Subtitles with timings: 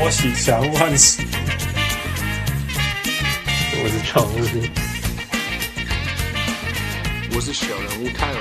[0.00, 1.22] 拖起小人物汉斯，
[3.74, 4.34] 我是常务，
[7.34, 8.40] 我是小人物泰文。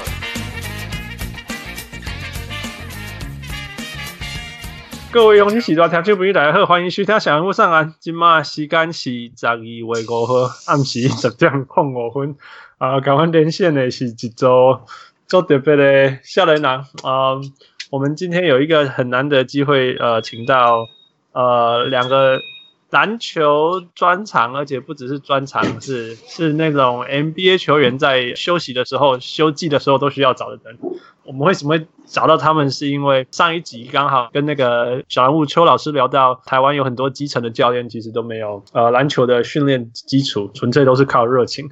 [5.12, 7.94] 各位勇士时代听众朋友大家好，欢迎收听小人物上岸。
[8.00, 10.36] 今麦时间是十二月五号
[10.66, 12.38] 暗时十点零五分。
[12.78, 14.80] 啊，赶快连线的是一组
[15.28, 17.36] 做特别的少年郎啊。
[17.90, 20.88] 我们今天有一个很难得机会，呃，请到
[21.32, 22.40] 呃两个
[22.90, 30.78] 篮球专长，而且不只是专长，是是那种 NBA 球员在休息的时候、休季的时候都需要找的人。
[31.24, 32.72] 我们为什么会找到他们？
[32.72, 41.70] 是因为上一集刚好跟那个小人物邱老师聊到，台湾有很多基层的教练其实都没有呃篮球的训练基础，纯粹都是靠热情。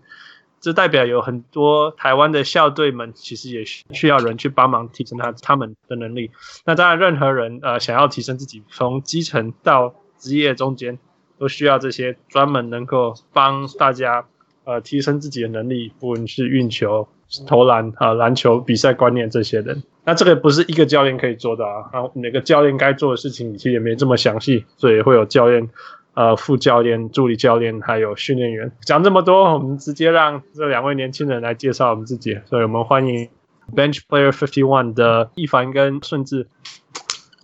[0.59, 6.31] 这代表有很多台湾的校队们，其实也需要人去帮忙提升他他们的能力。
[6.65, 10.97] 那当然，任何人呃想要提升自己，从基层到职业中间，
[11.37, 14.25] 都需要这些专门能够帮大家
[14.65, 17.07] 呃提升自己的能力，不论是运球、
[17.45, 19.83] 投篮啊、篮球比赛观念这些人。
[20.03, 25.69] 那这个不是一个教练可以做的啊，然后每个教练该做的事情其实也没这么详细，所以会有教练。
[26.17, 32.35] 呃，副教练、助理教练还有训练员，讲这么多，我们直接让这两位年轻人来介绍我们自己。
[32.47, 33.29] 所以我们欢迎
[33.75, 36.47] Bench Player Fifty One 的易凡跟顺治。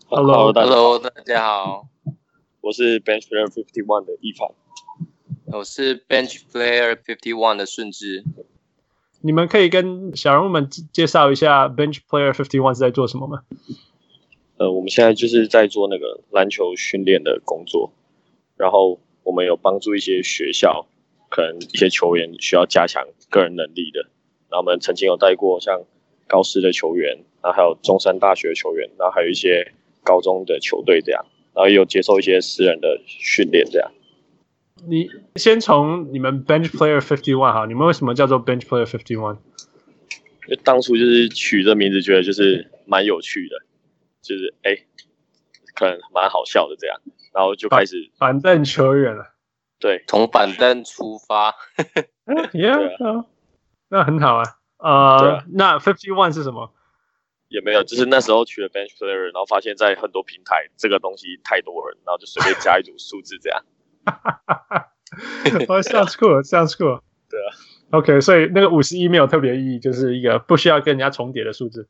[0.08, 1.88] Hello，大家好，大家好，
[2.62, 4.50] 我是 Bench Player Fifty One 的易凡，
[5.56, 8.24] 我是 Bench Player Fifty One 的顺治。
[9.22, 13.44] 你们可以跟小人物们介绍一下 Bench Player Fifty One 是在做什么吗？
[14.58, 17.94] 呃，我们现在就是在做那个篮球训练的工作。
[18.64, 20.88] 然后我们有帮助一些学校，
[21.30, 24.00] 可能一些球员需要加强个人能力的。
[24.50, 25.84] 然后我们曾经有带过像
[26.30, 31.26] 高师的球员，然后还有中山大学的球员，然后还有一些高中的球队这样。
[31.54, 33.92] 然后也有接受一些私人的训练这样。
[34.88, 39.40] 你先从你们 Bench Player Fifty One 哈，你们为什么叫做 Bench Player Fifty One？
[40.48, 43.58] 就当初就是取这名字，觉得就是蛮有趣的，
[44.22, 44.78] 就是哎，
[45.76, 47.00] 可能蛮好笑的这样。
[47.34, 49.34] 然后就开始板凳球员了，
[49.80, 51.56] 对，从板凳出发，
[52.54, 53.26] Yeah，
[53.90, 54.44] 那很好啊。
[54.78, 56.72] 啊，那 Fifty One 是什么？
[57.48, 63.64] 也没有，就是那时候取了 Bench Player，然后发现在很多平台这个东西太多人，然后就随便加一组数字这样。
[65.68, 67.02] 哦，Sounds cool，Sounds cool。
[67.30, 67.50] 对啊。
[67.92, 71.88] OK，所以那个五十一没有特别意义，就是一个不需要跟人家重叠的数字。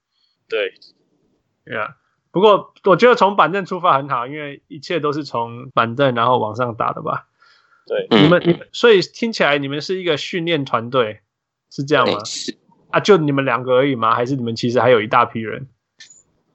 [0.47, 0.73] 对
[1.65, 1.95] ，Yeah。
[2.33, 7.27] 不过我觉得从板凳出发很好，因为一切都是从板凳然后往上打的吧？
[7.85, 11.19] 对，你们你们，所以听起来你们是一个训练团队，
[11.69, 12.17] 是这样吗？
[12.89, 14.15] 啊，就你们两个而已吗？
[14.15, 15.67] 还是你们其实还有一大批人？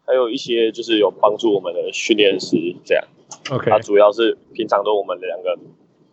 [0.05, 3.05] 还有一些就是有帮助我们的训练师这样。
[3.51, 5.51] OK，他主要是平常都我们两个，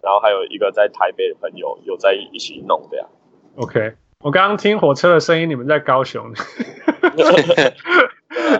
[0.03, 3.09] 然后还有一个在台北的朋友有在一起弄这样。
[3.55, 6.33] OK，我刚刚听火车的声音，你们在高雄。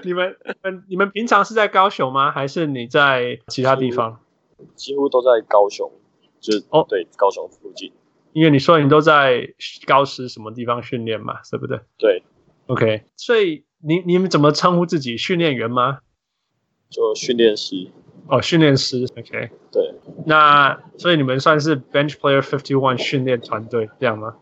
[0.04, 2.32] 你们嗯，你们平常是在高雄吗？
[2.32, 4.20] 还是你在其他地方？
[4.76, 5.92] 几乎都在高雄，
[6.40, 7.92] 就是哦，对，高雄附近。
[8.34, 9.56] 因为你说你都在
[9.88, 11.80] 高师什么地方训练嘛，对不对？
[11.98, 12.22] 对
[12.68, 13.02] ，OK。
[13.16, 15.18] 所以你你们怎么称呼自己？
[15.18, 15.98] 训练员吗？
[16.92, 17.88] 就训练师。
[18.28, 19.08] 哦，训练师。
[19.18, 19.50] OK。
[19.72, 19.96] 对。
[20.28, 24.36] 那所以你们算是 Bench Player Fifty One 训练团队这样吗？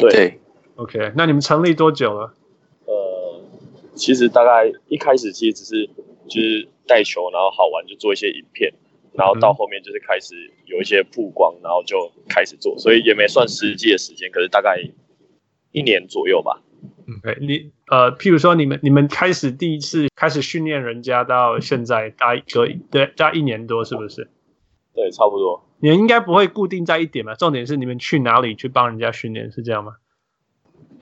[0.00, 0.38] 对。
[0.76, 1.12] OK。
[1.16, 2.34] 那你们成立多久了？
[2.86, 3.40] 呃
[3.94, 5.86] 其实大概一开始其实只是
[6.28, 8.72] 就是带球，然后好玩就做一些影片，
[9.12, 14.80] 然后到后面就是开始有一些曝光，然后就开始做，所以也没算实际的时间，可是大概
[15.72, 16.62] 一年左右吧。
[17.08, 24.30] 嗯，对，你呃，譬如说你们你们开始第一次开始训练人家到现在大概隔对大概一年多是不是？
[24.94, 25.64] 对，差不多。
[25.80, 27.34] 你们应该不会固定在一点吧？
[27.34, 29.94] 重点是你们去哪里去帮人家训练是这样吗？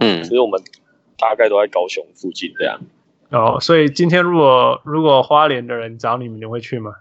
[0.00, 0.60] 嗯，其实我们。
[1.18, 2.78] 大概都在高雄附近这样。
[3.30, 6.92] 哦，所以今天如果如果花莲的人找你们，你会去吗？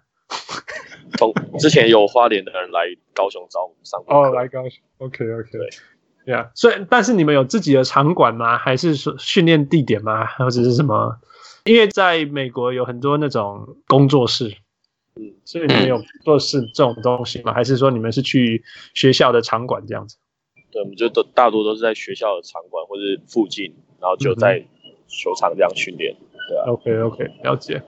[1.17, 4.17] 从之前有花莲的人来高雄找我们上班。
[4.17, 4.81] 哦，来高雄。
[4.99, 5.49] OK OK。
[5.51, 8.57] 对呀，所以但是你们有自己的场馆吗？
[8.57, 10.25] 还是说训练地点吗？
[10.25, 11.17] 或者是什么？
[11.65, 14.55] 因为在美国有很多那种工作室，
[15.15, 17.53] 嗯，所以你们有 做事这种东西吗？
[17.53, 18.63] 还是说你们是去
[18.93, 20.17] 学校的场馆这样子？
[20.71, 23.75] 对，我们就都大多都是在学校的场馆或者附近。
[23.97, 24.59] 然后就在
[25.07, 26.63] 球场这样训练，嗯、对啊。
[26.67, 27.81] OK OK，了解。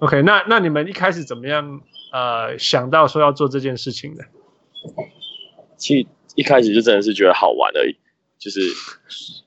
[0.00, 1.80] OK，那那你们一开始怎么样？
[2.10, 4.24] 呃，想到说要做这件事情的？
[5.76, 7.94] 其实一开始就真的是觉得好玩而已，
[8.38, 8.60] 就是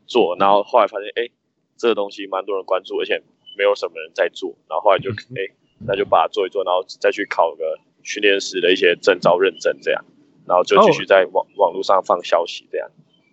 [0.06, 0.38] 做。
[0.38, 1.30] 然后后来发现，哎，
[1.76, 3.22] 这个东西蛮多人关注，而且
[3.58, 4.56] 没有什么人在做。
[4.70, 10.04] 然后后来就，哎、嗯，那就把它做一做，然后再去考个训练师的一些证照认证这样，
[10.46, 11.58] 然后就继续在网、oh.
[11.58, 12.90] 网络上放消息这样。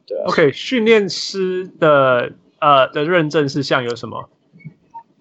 [0.07, 0.25] 对啊。
[0.27, 4.29] OK，训练师的呃的认证是像有什么？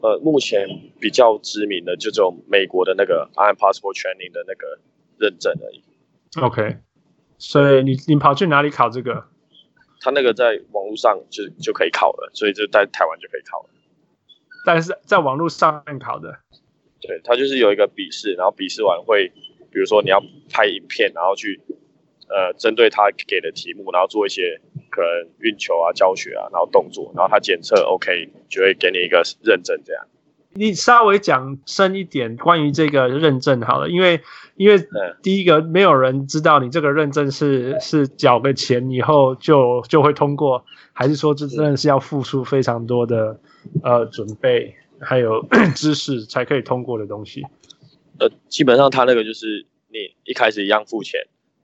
[0.01, 0.67] 呃，目前
[0.99, 4.79] 比较知名的就只有美国的那个 Impossible Training 的那个
[5.17, 5.83] 认证而已。
[6.41, 6.77] OK，
[7.37, 9.25] 所以你你跑去哪里考这个？
[10.03, 13.69] 他那个在网络上就就可以考了，所以就在台湾就可以考了。
[14.65, 16.39] 但是在网络上面考的，
[17.01, 19.31] 对，他就是有一个笔试，然后笔试完会，
[19.71, 20.21] 比如说你要
[20.51, 21.59] 拍影片，然后去
[22.29, 30.05] 呃针对他给的题目，然后做一些可能运球啊、教学啊，然后动作，然后他检测 OK，就会给你一个认证这样。
[30.53, 34.19] 你稍微讲深一点关于这个认证好了，因为
[34.55, 34.75] 因为
[35.23, 43.39] 第一个没有人知道你这个认证是是缴个钱以后就就会通过，还是说这真的是要付出非常多的
[43.81, 45.45] 呃准备还有
[45.75, 47.41] 知识才可以通过的东西？
[48.19, 51.19] 呃，基本上他那个就是你一开始一样付钱，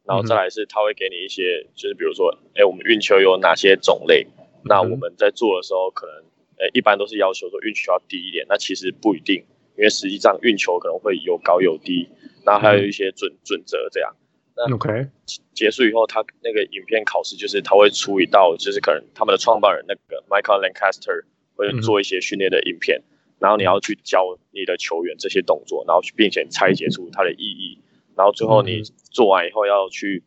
[0.05, 4.25] 然后再来是他会给你一些，就是比如说，哎，我们运球有哪些种类，
[4.63, 6.23] 那我们在做的时候可能。
[6.59, 9.35] 呃，一般都是要求说运球要低一点，那其实不一定，
[9.77, 12.09] 因为实际上运球可能会有高有低，
[12.43, 14.11] 然后还有一些准、嗯、准则这样。
[14.55, 15.05] 那 OK，
[15.53, 21.25] 结束以后，他那个影片考试就是他会出一道，就是可能他们的创办人那个 Michael Lancaster
[21.55, 27.79] 会做一些训练的影片，嗯、然后你要去教你的球员这些动作，然后去并且拆解出它的意义，
[28.15, 28.81] 然后最后你
[29.11, 30.23] 做完以后要去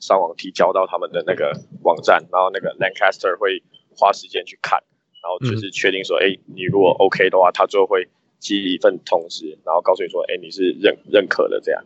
[0.00, 1.52] 上网提交到他们的那个
[1.82, 3.62] 网站，然后那个 Lancaster 会
[3.96, 4.82] 花时间去看。
[5.22, 8.08] 然后就是确定说，哎、嗯，你如果 OK 的话，他就会
[8.40, 11.80] 寄一份通知，然后告诉你说，哎，你是认认可的这样。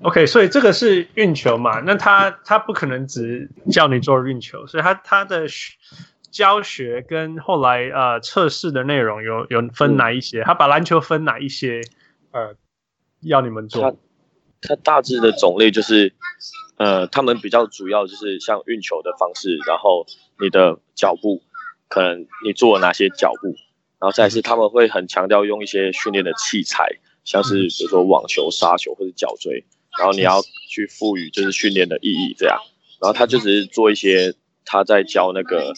[0.00, 1.80] OK，所以这个是运球嘛？
[1.80, 5.46] 那他他不可能只叫你做运球，所以他他的
[6.34, 10.42] 教学跟后来呃测试的内容有有分哪一些？
[10.42, 11.80] 他把篮球分哪一些？
[12.32, 12.56] 呃，
[13.22, 13.80] 要你们做？
[14.60, 16.12] 他他大致的种类就是，
[16.76, 20.04] 呃，他们比较主要就是像运球的方式，然后
[20.40, 21.42] 你的脚步。
[21.86, 23.48] 可能你做了哪些脚步，
[24.00, 26.88] 然后再是他们会很强调用一些训练的器材，
[27.22, 29.64] 像是比如说网球、杀球或者脚锥，
[29.96, 32.58] 然后你要去赋予就是训练的意义这样，
[33.00, 35.74] 然后他就只是做一些他在教那个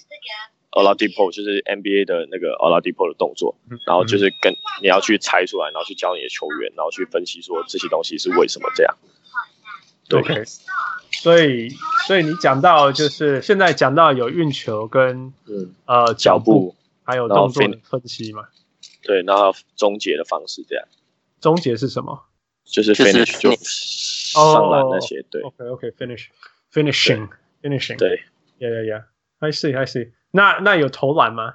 [0.70, 3.56] Oladipo 就是 NBA 的那个 Oladipo 的动作，
[3.86, 4.52] 然后就是跟
[4.82, 8.96] 你要去猜出来，然后去教你的球员，然后去分析说这些东西是为什么这样。
[10.08, 10.22] 对。
[10.22, 10.60] Okay.
[11.12, 11.70] 所以，
[12.06, 16.74] 所以你讲到就是现在讲到有运球跟嗯呃脚步，
[17.04, 18.46] 还有动作的分析嘛？
[19.02, 20.86] 对，然后终结的方式这样。
[21.40, 22.24] 终结是什么？
[22.64, 25.24] 就是 finish 就上篮那些。
[25.30, 27.96] 对，OK OK，finish，finishing，finishing。
[27.96, 28.22] 对
[28.58, 30.12] ，Yeah Yeah Yeah，I see I see。
[30.30, 31.54] 那那有投篮吗？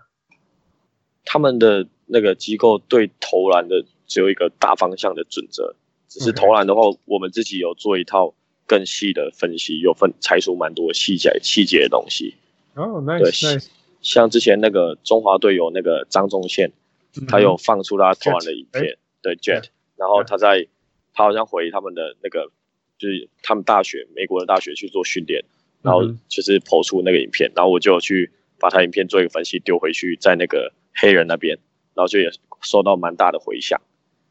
[1.26, 5.76] 他们的那个机构对投篮的只有一个大方向的准则，
[6.08, 8.34] 只是投篮的话，我们自己有做一套。
[8.68, 12.36] 更细的分析，有分拆出蛮多细节细节的东西。
[12.76, 13.68] 哦、oh，nice nice。
[14.02, 16.72] 像之前那个中华队有那个张宗宪
[17.16, 17.30] ，mm -hmm.
[17.30, 18.98] 他有放出他投篮的影片，Jet.
[19.22, 19.66] 对 Jet，yeah.
[19.98, 20.66] 然后他在
[21.14, 22.50] 他好像回他们的那个
[22.98, 25.44] 就是他们大学美国的大学去做训练，
[25.82, 27.58] 然后就是 po 出那个影片，mm -hmm.
[27.58, 31.58] 然后我就去把他影片做一个分析丢回去，在那个黑人那边，
[31.94, 32.30] 然后就也
[32.62, 33.82] 受到蛮大的回响。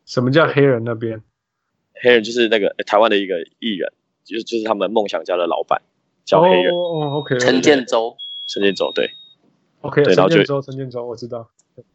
[0.07, 1.23] 什么叫黑人那边？
[1.95, 3.93] 黑人就是那个台湾的一个艺人。
[4.23, 5.83] 就是就是他们梦想家的老板
[6.25, 8.17] 叫黑人哦，OK，陈建州，
[8.47, 9.11] 陈建州对
[9.81, 11.51] ，OK，对，然后就陈建州我知道，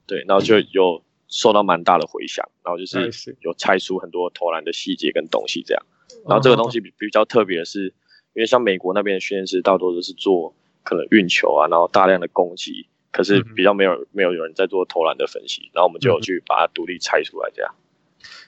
[0.05, 5.85] 对，然后就有受到蛮大的回响，然后就是有拆出很多投篮的细节跟东西这样，
[6.27, 7.93] 然后这个东西比比较特别的是，
[8.35, 17.73] 因为像美国那边的训练师大多都是做可能运球啊，然后大量的攻击，可是比较没有没有有人在做投篮的分析，然后我们就有去把它独立拆出来这样，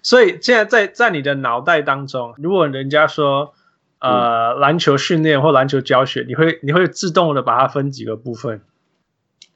[0.04, 3.56] 所以现在在在你的脑袋当中，如果人家说。
[4.00, 8.62] 呃，篮球训练或篮球教学，你会你会自动的把它分几个部分？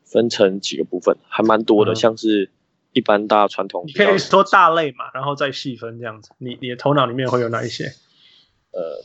[0.04, 2.50] 分成几个部分，还蛮多的，嗯、像是
[2.92, 3.84] 一般大家传统。
[3.86, 6.32] 你可以说大类嘛，然后再细分这样子。
[6.40, 7.84] 你你的头脑里面会有哪一些？
[8.72, 9.04] 呃，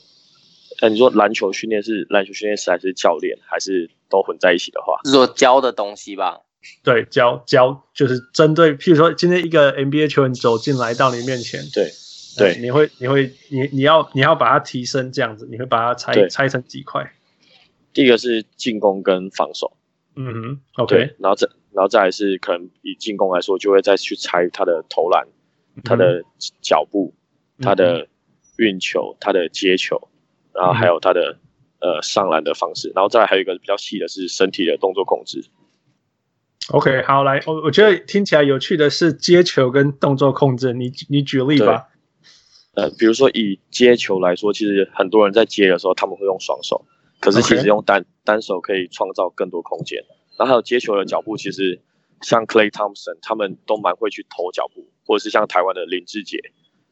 [0.80, 5.00] 呃你说篮球训练是篮球训练师还是教练，还是都混在一起的话？
[5.04, 6.40] 是说教的东西吧？
[6.83, 11.90] 对，教教就是针对，譬如说今天一个 NBA 球员走进来到你面前，对。
[12.38, 17.11] 对，你会，你会，你你要，你要把它提升这样子，你会把它拆拆成几块？
[17.95, 19.75] 第一个是进攻跟防守，
[20.16, 25.26] 嗯哼，OK，然后再，然后再来是可能以进攻来说，就会再去拆他的投篮、
[25.83, 26.25] 他的
[26.61, 27.14] 脚步、
[27.62, 28.06] 他的
[28.59, 30.11] 运球、他的接球，
[30.56, 31.38] 然后还有他的
[31.80, 35.44] 呃上篮的方式，然后再来还有一个比较细的是身体的动作控制。
[36.70, 41.88] OK，好，来，我我觉得听起来有趣的是接球跟动作控制，你你举例吧。
[42.75, 46.84] 呃，比如说以接球来说，其实很多人在接的时候他们会用双手，
[47.20, 50.02] 可是其实用单.单手可以创造更多空间。
[50.36, 51.80] 然后还有接球的脚步，其实
[52.22, 56.40] 像 Clay Thompson 他们都蛮会去投脚步，或者是像台湾的林志杰，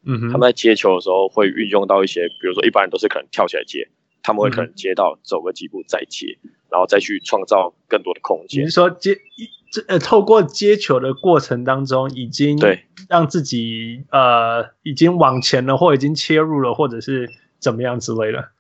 [0.04, 3.88] 嗯哼，他们在接球的时候会运用到一些，比如说一般人都是可能跳起来接，
[4.22, 6.38] 他们会可能接到走个几步再接，
[6.70, 8.62] 然后再去创造更多的空间。
[8.62, 18.50] 你是说接一这呃，透过接球的过程当中，已经对让自己呃已经往前了，或已经切入了，或者是怎么样之类的。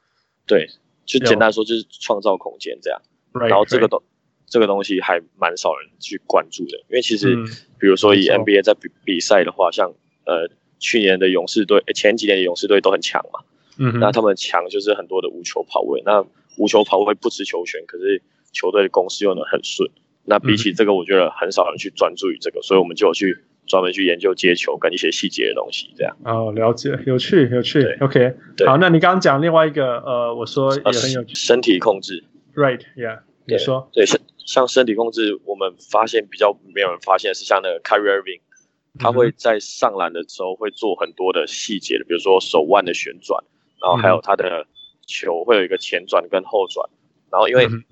[0.46, 0.68] 对，
[1.04, 3.00] 就简单说就是创造空间这样。
[3.32, 4.02] Right, 然后这个东.
[4.46, 7.44] 这个东西还蛮少人去关注的，因为其实、嗯、
[7.76, 9.92] 比如说以 NBA 在比比赛的话，像
[10.26, 10.48] 呃
[10.84, 13.40] 去年的勇士队，前几年的勇士队都很强嘛。
[13.78, 13.98] 嗯。
[13.98, 16.22] 那他们强就是很多的无球跑位，那
[16.58, 18.20] 无球跑位不吃球权，可是
[18.52, 19.90] 球队的攻势又能很顺。
[20.26, 26.16] 那比起这个，我觉得很少人去专注于这个，嗯、所以我们就有去专门去研究接球跟一些细节的东西，这样。
[26.24, 27.82] 哦，了解，有趣，有趣。
[27.82, 32.24] 对 OK，对好，那你刚刚讲另外一个，呃，我说也很有趣，呃、身体控制。
[32.54, 33.88] Right，Yeah，你说。
[33.92, 38.40] 对，像像身体控制，我们发现比较没有人发现是像那个 Kyrie Irving，
[38.98, 43.42] 他会在上篮的时候会做很多的细节的，比如说手腕的旋转，
[43.80, 44.66] 然后还有他的
[45.06, 46.88] 球会有一个前转跟后转，
[47.30, 47.66] 然后因为。
[47.66, 47.84] 嗯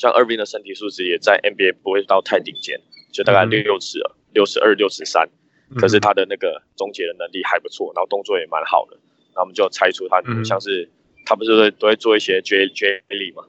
[0.00, 3.98] 像 Irving 的身体素质也在 NBA 不会到太顶尖，就大概六六尺，
[4.32, 5.28] 六十二、六十三。
[5.74, 8.96] 可是他的那个终结的能力还不错，然后动作也蛮好的。
[9.32, 10.88] 然后我们就猜出他像是
[11.26, 13.42] 他不是都会做一些 J J 力嘛？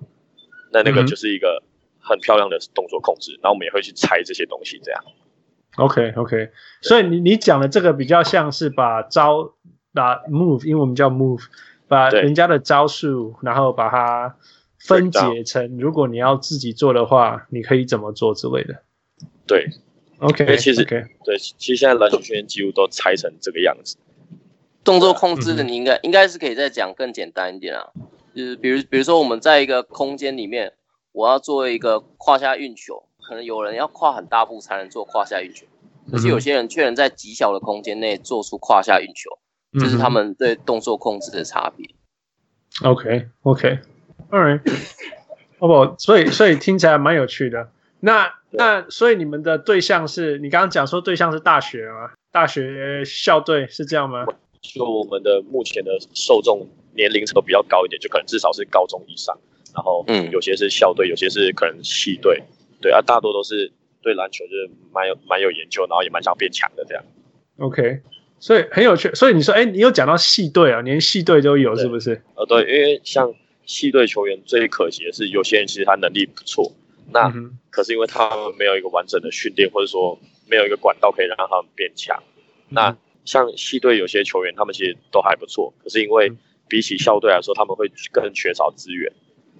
[0.72, 1.62] 那那个就是一个
[2.00, 3.34] 很漂亮的动作控制。
[3.34, 5.04] 然后我们也会去猜这些东西，这样。
[5.80, 9.54] OK OK，所以你你讲的这个比较像是把招
[9.94, 11.42] 把 move，因为我们叫 move，
[11.88, 14.36] 把人家的招数，然后把它。
[14.82, 18.82] 分解成，如果你要自己做的话，你可以怎么做之类的。
[19.46, 19.68] 对
[20.20, 21.06] ，OK，其实 okay.
[21.26, 23.98] 对，其实现在篮球训练几乎都拆成这个样子。
[24.86, 27.90] 动作控制的，你应该、嗯、应该是可以再讲更简单一点啊，
[28.34, 30.72] 就是比如比如说我们在一个空间里面，
[31.12, 35.66] 我要做一个胯下运球，可能有人要跨很大步才能做胯下运球，
[36.12, 39.38] 可是有些人却能在极小的空间内做出胯下运球，
[39.80, 41.88] 这、嗯、是他们对动作控制的差别。
[42.84, 43.80] OK，OK。
[44.30, 44.62] Alright，
[45.58, 47.72] 哦不，所以所以听起来蛮有趣的。
[48.00, 52.12] 那那所以你们的对象是你刚刚讲说对象是大学吗？
[52.32, 54.26] 大学校队是这样吗？
[54.62, 59.36] 就我们的目前的受众年龄层比较高一点，就可能至少是高中以上。
[59.74, 62.44] 然后嗯，有些是校队，有些是可能系队。
[62.82, 67.04] 对啊，大多都是对篮球就是蛮有蛮有研究，然后也蛮想变强的这样。
[67.58, 68.02] OK，
[68.40, 69.14] 所以很有趣。
[69.14, 72.22] 所以你说，哎，你有讲到系队啊，连系队都有是不是？
[72.36, 73.34] 呃，对，因为像。
[73.66, 76.72] 系队球员最可惜的是，有些人其实他能力不错，
[77.12, 82.18] 那、嗯、可是因为他们没有一个完整的训练，或者说没有一个管道可以让他们变强。
[82.70, 86.34] 嗯、那像系队有些球员，他们其实都还不错，可是因为
[86.68, 89.14] 比起校队来说，他们会更缺少资源。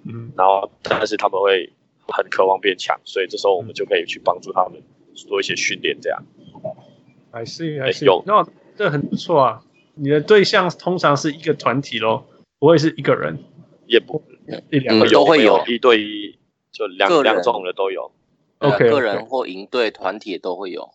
[0.08, 1.72] 嗯，然后但是他们会
[2.10, 4.82] 很渴望变强，所以这时候我们就可以去帮助他们
[5.14, 6.22] 做一些训练，这样。
[7.32, 9.62] 还是还是有，那这很不错啊！
[9.94, 12.26] 你的对象通常是一个团体咯，
[12.58, 13.38] 不会是一个人。
[13.86, 14.22] 也不
[14.70, 16.38] 一两个都会有一对一，
[16.70, 18.12] 就两两种的都有。
[18.58, 20.90] OK，个人或营队团体都会有。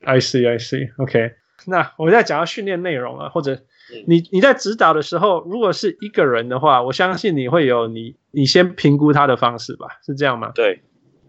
[0.00, 0.90] I see, I see.
[0.96, 1.32] OK，
[1.66, 3.64] 那我们在讲到训练内容啊，或者
[4.06, 9.98] 你你在指导的时候，如果是一个人的话，我相信你会有你你先评估他的方式吧？
[10.04, 10.52] 是这样吗？
[10.54, 10.80] 对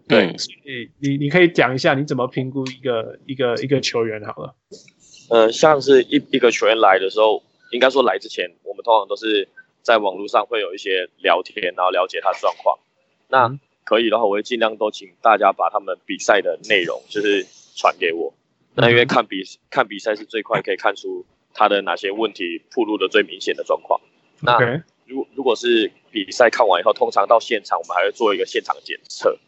[0.08, 4.54] 对，所以你你可以讲一下你怎么评估一个一个一个球员好了。
[5.30, 9.48] 呃，像是一一个球员来的时候，应该说来之前，我们通常都是。
[9.82, 12.78] 在网络上会有一些聊天，然后了解他的状况。
[13.28, 18.34] 那可以的话，我会尽量都请大家把他们比赛的内容就是传给我。
[18.74, 21.24] 那因为看比看比赛是最快可以看出
[21.54, 24.00] 他的哪些问题暴露的最明显的状况。
[24.40, 24.58] 那
[25.06, 29.38] 如如果是比赛看完以后，通常到现场我们还会做一个现场检测。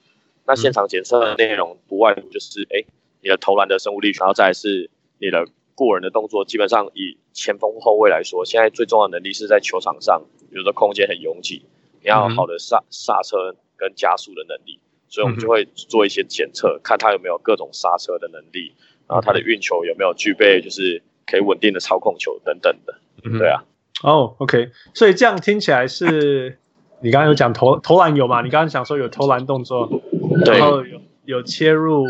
[0.47, 2.85] 那现场检测的内容不外乎就是，哎，
[3.21, 5.47] 你的投篮的生物力，然后再来是你的。
[5.75, 11.65] 过人的动作，基本上以前锋后卫来说，现在最重要的能力是在球场上，比如说空间很拥挤，
[12.03, 14.79] 你要好的刹刹车跟加速的能力，
[15.09, 18.75] 所以我们就会做一些检测，看他有没有各种刹车的能力，
[19.09, 22.95] 然后他的运球有没有具备就是可以稳定的操控球等等的，
[23.38, 23.64] 对啊。
[24.02, 26.59] 哦，OK，所以这样听起来是，
[27.00, 28.43] 你刚刚有讲投投篮有吗？
[28.43, 30.02] 你刚刚讲说有投篮动作，
[30.45, 32.05] 然后有有切入，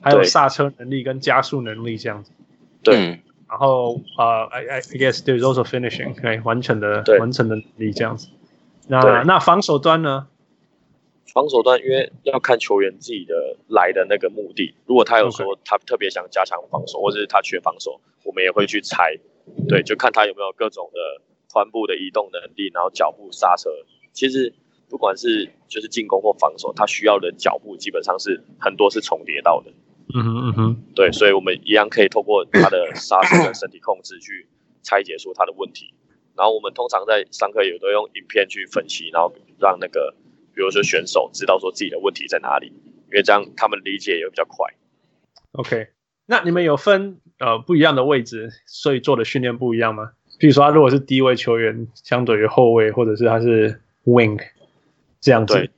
[0.00, 2.30] 还有刹车能力跟加速能力这样子。
[2.84, 8.28] 对，然后呃，I I guess there's also finishing，可以完成的完成的能力这样子。
[8.88, 10.28] 那那防守端呢？
[11.32, 19.18] 防守端因为要看球员自己的来的那个目的，如果他有说他特别想加强防守，或者是他缺防守，我们也会去猜。
[19.66, 23.70] 对，就看他有没有各种的髋部的移动能力，然后脚步刹车。
[24.12, 24.52] 其实
[24.90, 29.72] 不管是就是进攻或防守，他需要的脚步基本上是很多是重叠到的。
[30.14, 34.46] 嗯哼嗯哼，对，所以我们一样可以透过他的刹车跟身体控制去
[34.82, 35.94] 拆解出他的问题。
[36.36, 40.14] 然后我们通常在上课也都用影片去分析，然后让那个
[40.54, 44.66] 比如说选手知道说自己的问题在哪里，因为这样他们理解也比较快。
[45.52, 45.88] OK，
[46.26, 50.12] 那你们有分呃不一样的位置，所以做的训练不一样吗？
[50.38, 54.40] 比如说他如果是低位球员，相对于后卫，或者是他是 wing
[55.20, 55.70] 这样子，对，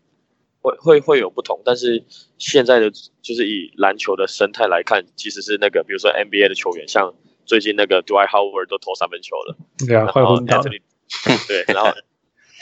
[0.61, 1.61] 会会会有不同。
[1.65, 2.03] 但是
[2.39, 2.91] 现在的
[3.21, 7.13] 就是以篮球的生态来看，其实是那个比如说 NBA 的球员，像
[7.45, 10.65] 最近那个 Dwight Howard 都投三分球了，对啊，快昏倒了。
[11.47, 11.93] 对，然后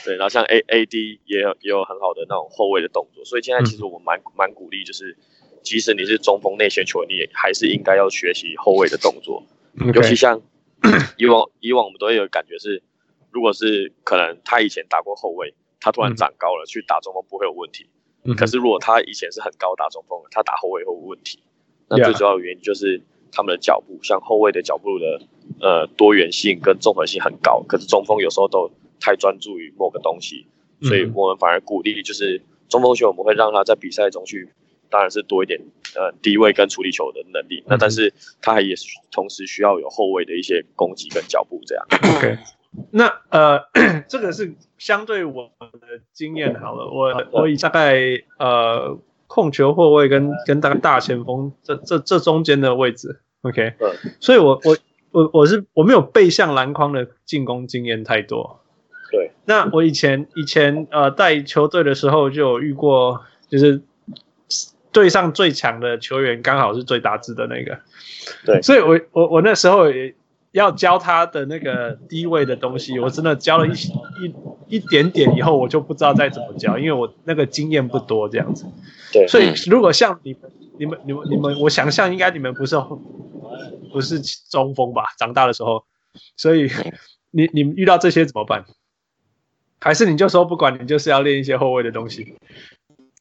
[0.03, 5.17] 对，然后像 A A D 也有也有很好的那种后卫的动作，所以现在其实我蛮蛮、嗯、鼓励就是。
[5.63, 9.41] 即使你是中锋内线球员，你也还是应该要学习后卫的动作。
[9.95, 10.41] 尤其像
[11.17, 12.83] 以往以往我们都会有感觉是，
[13.31, 17.87] 如果是可能他以前打过后卫，他突然长高了、嗯、去打中锋不会有问题。
[18.25, 21.39] 嗯、可是如果他以前是很高打中锋，他打后卫会有问题。
[21.87, 25.21] 那最主要的原因就是他们的脚步.像后卫的脚步的
[25.61, 28.69] 呃多元性跟综合性很高，可是中锋有时候都
[29.03, 30.47] 太专注于某个东西，
[30.81, 34.49] 所以我们反而鼓励就是中锋球员，我们会让他在比赛中去。
[34.89, 35.59] 当然是多一点，
[35.95, 37.63] 呃，低位跟处理球的能力。
[37.65, 41.83] 那但是他还也是同时需要有后卫的一些攻击跟脚步这样。
[42.15, 42.37] OK，
[42.91, 43.59] 那呃，
[44.07, 46.91] 这个是相对我的经验好了。
[46.91, 47.95] 我我以大概
[48.37, 48.95] 呃
[49.25, 54.77] 控球后卫跟跟大大前锋这这这中间的位置，OK，嗯，所以我我
[55.09, 58.59] 我我是我没有背向篮筐的进攻经验太多。
[59.45, 63.81] 对，那我以前以前呃带球队的时候就有遇过，就是。
[64.91, 67.79] 队上最强的球员刚好是最大只的那个，
[68.45, 70.13] 对，所以我我我那时候也
[70.51, 78.67] 要教他的那个低位的东西，我真的教了一一一点点以后，我就不知道再怎么教，因为我那个经验不多这样子。
[79.11, 82.75] 对，所以如果像你们你们你们你们，我想象应该你们不是
[83.91, 85.05] 不是中锋吧？
[85.17, 85.85] 长大的时候，
[86.37, 86.69] 所以
[87.31, 88.63] 你你们遇到这些怎么办？
[89.83, 92.37] 还是你就说不管你就是要练一些后卫的东西？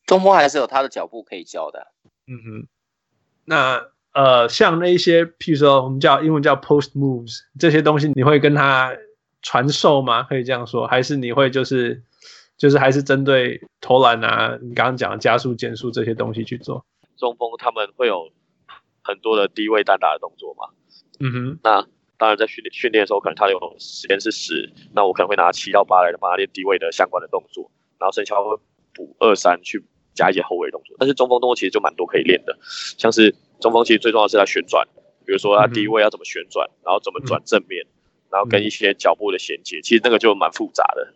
[0.07, 1.87] 中锋还是有他的脚步可以教的，啊，
[2.27, 2.69] 嗯哼。
[3.45, 8.97] 那呃，像那一些，譬如说我们叫英文叫 post moves 这些东西，你会跟他
[9.43, 10.23] 传授吗？
[10.23, 12.03] 可以这样说，还是你会就是
[12.57, 16.85] 就是还是针对投篮啊，你刚刚讲的加速、减速这些东西去做？
[17.17, 18.31] 中锋他们会有
[19.03, 20.69] 很多的低位单打的动作嘛？
[21.19, 21.59] 嗯哼。
[21.63, 21.87] 那
[22.23, 28.57] 当然在训练训练的时候，可能他有时间是十，那我可能会拿七到八来帮他练低位的相关的动作，然后剩下会
[28.95, 29.83] 补二三去。
[30.15, 32.55] 加一些后卫动作，但是中锋动作其实就蛮多可以练的，
[32.99, 34.87] 像是中锋其实最重要的是他旋转，
[35.25, 37.83] 比如说他低位要怎么旋转，然后怎么转正面，
[38.31, 41.15] 然后跟一些脚步的衔接，其实那个就蛮复杂的，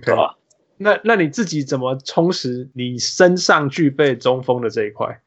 [0.00, 0.38] 对吧？
[0.78, 5.20] 那那你自己怎么充实你身上具备中锋的这一块？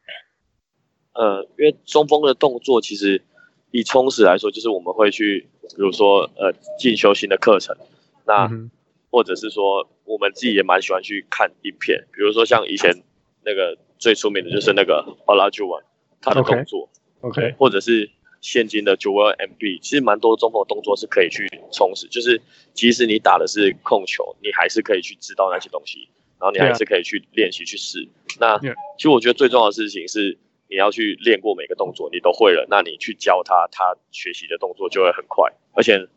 [1.14, 3.22] 呃，因为中锋的动作其实
[3.72, 7.76] 以充实来说，就是我们会去，比如说呃进修新的课程，
[8.24, 8.48] 那
[9.10, 13.02] 或者是说我们自己也蛮喜欢去看影片，比如说像以前。
[13.44, 15.82] 那个最出名的就是那个 Olajuwon
[16.20, 16.88] 他的动作
[17.22, 18.08] ，OK，或者是
[18.40, 22.40] 现今的 Embiid，其实蛮多中锋的动作是可以去充实，就是
[22.72, 26.08] 即使你打的是控球，你还是可以去知道那些东西，
[26.38, 28.06] 然后你还是可以去练习去试。
[28.38, 30.38] 那其实我觉得最重要的事情是
[30.72, 35.52] 你要去练过每个动作，你都会了，那你去教他，他学习的动作就会很快。
[35.74, 36.08] 而且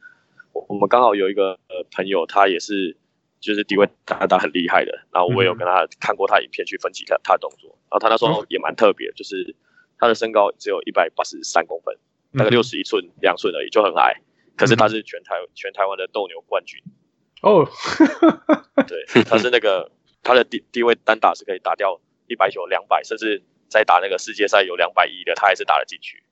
[0.53, 2.97] 我我们刚好有一个呃朋友，他也是。
[3.41, 9.55] 就是低位打打很厉害的，然后我也有跟他看过他影片去分析他他的动作，然后他那时候也蛮特别，就是
[9.99, 11.95] 他的身高只有一百八十三公分，
[12.33, 14.19] 大概六十一寸两寸而已，就很矮。
[14.57, 16.81] 可是他是全台全台湾的斗牛冠军
[17.43, 17.69] 哦，
[18.87, 19.91] 对，他是那个
[20.23, 26.23] 他的低低位单打是可以打掉一百九两百，甚至在打那个世界赛有两百亿的，他还是打得进去。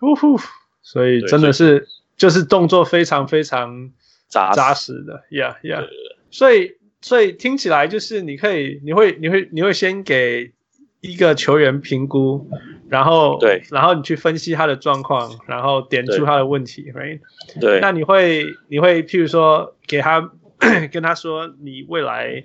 [0.00, 0.38] 呜呼，
[0.82, 3.90] 所以真的是就是动作非常非常
[4.28, 5.82] 扎扎实的，呀呀。
[6.30, 10.52] 所以，所以听起来就是你可以，你会，你会，你会先给
[11.00, 12.48] 一个球员评估，
[12.88, 17.20] 然后，对，然后你去分析他的状况，然后点出他的问题，right？
[17.60, 17.80] 对。
[17.80, 20.32] 那你会，你会，譬如说，给他
[20.90, 22.44] 跟他说，你未来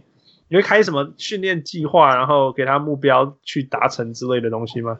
[0.50, 5.00] 你会开什么训练计划，然后给他目标去达成之类的东西吗？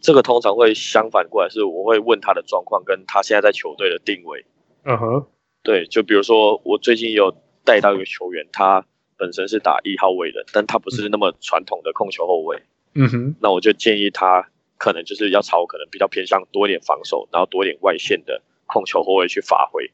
[0.00, 4.44] 这个通常会相反过来，是我会问他的状况，跟他现在在球队的定位。
[4.84, 5.26] 嗯哼、uh-huh。
[5.62, 7.34] 对，就比如说我最近有。
[7.66, 8.84] 带到一个球员，他
[9.16, 12.62] 本身是打一号位的，但他不是那么传统的控球后卫。
[12.92, 14.46] 嗯哼，那我就建议他
[14.76, 19.90] 可能就是要朝可能比较偏向多一点防守，然后多一点外线的控球后卫去发挥。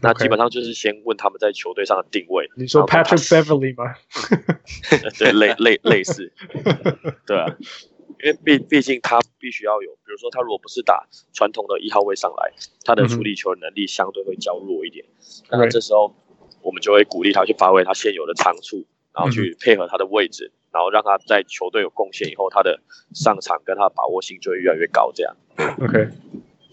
[0.00, 2.48] 那基本上就是先问他们在球队上的定位。
[2.56, 3.94] 你说 Patrick Beverly 吗？
[5.18, 6.30] 对，类类类似，
[7.26, 7.46] 对啊，
[8.22, 12.52] 因为毕毕竟他必须要有，比如说他如果不是打传统的一号位上来，
[12.84, 15.04] 他的处理球的能力相对会较弱一点。
[15.50, 16.14] 那、嗯、这时候
[16.60, 22.80] 我们就会鼓励他去发挥他现有的长处，然后去配合他的位置，然后让他在球队有贡献以后，他的
[23.14, 25.10] 上场跟他的把握性就会越来越高。
[25.14, 25.34] 这样
[25.80, 26.08] ，OK。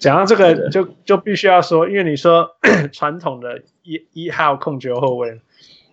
[0.03, 2.57] 讲到这个就就必须要说，因为你说
[2.91, 5.39] 传统的一一号控球后卫，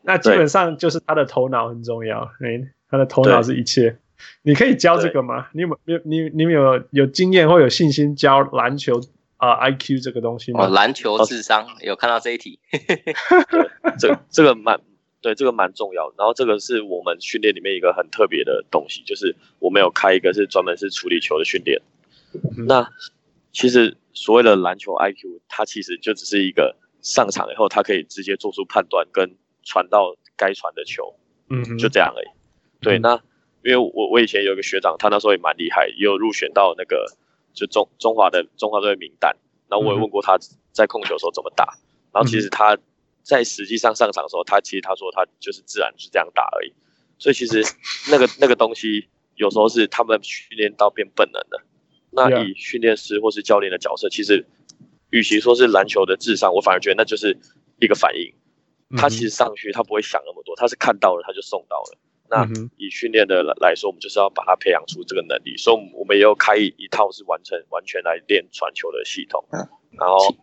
[0.02, 3.98] 那基本上就是他的头脑很重要，哎，他的头脑是一切。
[4.42, 5.46] 你可以教这个吗？
[5.52, 9.00] 你有没有你你们有有经验或有信心教篮球
[9.36, 10.66] 啊、呃、IQ 这个东西吗？
[10.66, 12.58] 哦，篮球智商有看到这一题，
[14.00, 14.80] 这这个蛮
[15.22, 16.12] 对，这个蛮重要。
[16.18, 21.80] 然后这个是我们训练里面一个很特别的东西，就是我们有开一个是专门是处理球的训练。
[22.58, 22.88] 嗯、那
[23.52, 23.96] 其实。
[24.12, 31.14] 所谓的篮球 IQ，它其实就只是一个上场以后，他可以直接做出判断跟传到该传的球，
[31.48, 32.26] 嗯，就这样而已。
[32.80, 33.14] 对，那
[33.64, 37.06] 因为我我以前有一个学长，他那时候也蛮厉害，也有入选到那个
[37.54, 39.34] 就中中华的中华队的名单。
[39.68, 40.36] 然后我也问过他
[40.72, 41.78] 在控球的时候怎么打，
[42.12, 42.76] 然后其实他
[43.22, 46.72] 在实际上上场的时候，他其实他说他就是自然就是这样打而已。
[47.16, 47.62] 所以其实
[48.10, 51.62] 那个那个东西有时候是他们训练到变笨能的。
[52.10, 54.44] 那以训练师或是教练的角色，其实，
[55.10, 57.36] 与其说是篮球的智商，我反而觉得那就是
[57.80, 58.32] 一个反应。
[58.96, 61.98] 他其实上去，他不会想那么多，他是看到了他就送到了。
[62.28, 62.44] 那
[62.76, 69.44] 以训练的来说，我们就是要把他培养出这个能力，所以我们也有开一一套是完成完全来练传球的系统。
[69.98, 70.34] 然后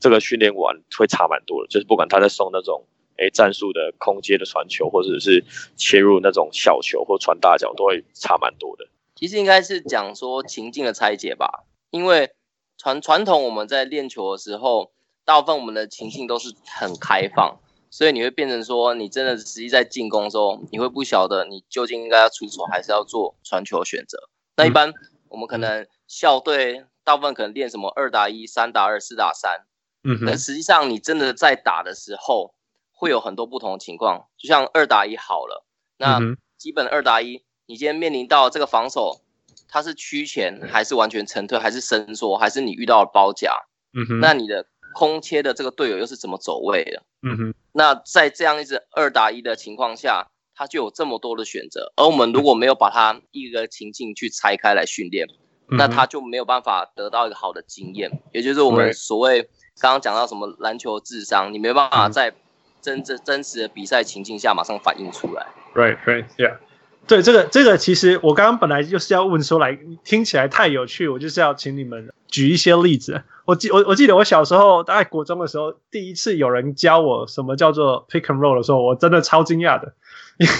[0.00, 2.86] 这个训练完会差蛮多的，就是不管他在送那种
[3.18, 8.86] 诶战术的空接的传球，或者是切入那种小球或传大脚，都会差蛮多的。
[9.16, 12.34] 其实应该是讲说情境的拆解吧，因为
[12.76, 14.92] 传传统我们在练球的时候，
[15.24, 17.58] 大部分我们的情境都是很开放，
[17.90, 24.18] 所以你会变成说，你真的实际在进攻的时候，你会不晓得你究竟应该要出手还是要做传球选择。
[24.54, 24.92] 那一般
[25.30, 29.64] 我们可能校队大部分可能练什么二打一、三打二、四打三，
[30.04, 32.54] 嗯，但实际上你真的在打的时候，
[32.92, 35.64] 会有很多不同的情况，就像二打一好了，
[35.96, 36.20] 那
[36.58, 37.42] 基本二打一。
[37.66, 39.20] 你今天面临到这个防守，
[39.68, 43.52] 他是趋前还是完全沉退，还是伸缩，还是你遇到了包夹？
[43.92, 44.20] 嗯哼。
[44.20, 47.02] 那你的空切的这个队友又是怎么走位的？
[47.22, 47.54] 嗯哼。
[47.72, 51.92] 那在这样一支二打一的情况下，他就有这么多的选择。
[51.96, 55.26] 而我们如果没有把他一个情境去拆开来训练，
[55.68, 58.10] 嗯，那他就没有办法得到一个好的经验。
[58.32, 59.42] 也就是我们所谓
[59.80, 62.32] 刚刚讲到什么篮球智商，你没办法在
[62.80, 65.44] 真正真实的比赛情境下马上反应出来。
[65.74, 66.58] Right, right, yeah.
[67.06, 73.22] 对这个这个，其实我刚刚本来就是要问说，来听起来太有趣，我就是要请你们举一些例子。
[73.44, 79.94] 我记我我记得我小时候大概国中的时候，第一次有人教我什么叫做 pick and roll 的时候，我真的超惊讶的，
[80.38, 80.52] 因为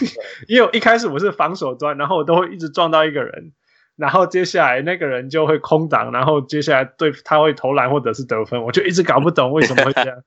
[0.47, 3.51] 因为一开始我是防守端，然后我都会一直撞到一个人，
[3.97, 10.19] 然后接下来那个人就会空档，然后接下来对他会投篮或者是得分，我就一直搞不懂为什么会这样。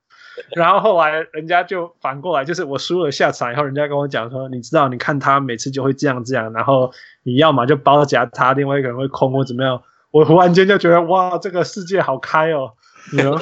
[0.56, 9.82] 然后后来人家就反过来，就是我输了下场以后，人家跟我讲说，你知道，你看他每次就会这样这样，然后你要么就包夹他，另外一个人会空或怎么样。
[10.10, 12.72] 我忽然间就觉得，哇，这个世界好开哦，
[13.12, 13.40] 你知道吗？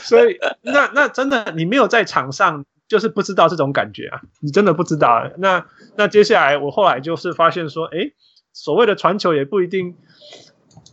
[0.00, 5.30] 所以那那真的，你没有在场上，就是不知道这种感觉啊，你真的不知道。
[5.38, 5.64] 那
[5.96, 8.12] 那接下来我后来就是发现说，诶，
[8.52, 9.96] 所谓的传球也不一定。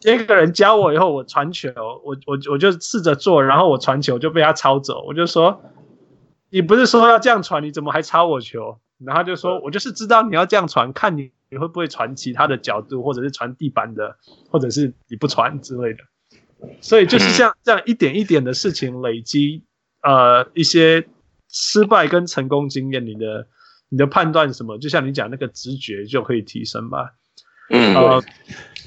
[0.03, 1.69] 那个人教我以后，我传球，
[2.03, 5.03] 我我我就试着做，然后我传球就被他抄走。
[5.05, 5.61] 我就说，
[6.49, 8.79] 你不是说要这样传，你怎么还抄我球？
[8.99, 14.17] 然后他就说，我就是知道你要这样传，看你你会不会传其他的角度，或者是传地板的，
[14.49, 15.99] 或者是你不传之类的。
[16.81, 19.63] 所以就是像这样一点一点的事情累积，
[20.01, 21.07] 呃，一些
[21.49, 23.47] 失败跟成功经验，你的
[23.87, 27.13] 你的判断什么，就像你讲那个直觉就可以提升吧。
[27.69, 28.23] 嗯，呃，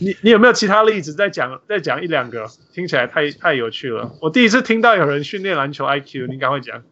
[0.03, 1.15] 你你有没有其他例子？
[1.15, 4.17] 再讲再讲一两个，听起来太太有趣了。
[4.21, 6.83] 我第一次听到有人训练篮球 IQ，你赶快讲。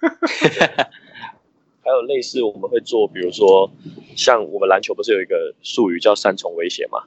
[1.82, 3.68] 还有类似我们会做，比如说
[4.14, 7.02] 像我们篮球不是有一个术语叫三重威胁吗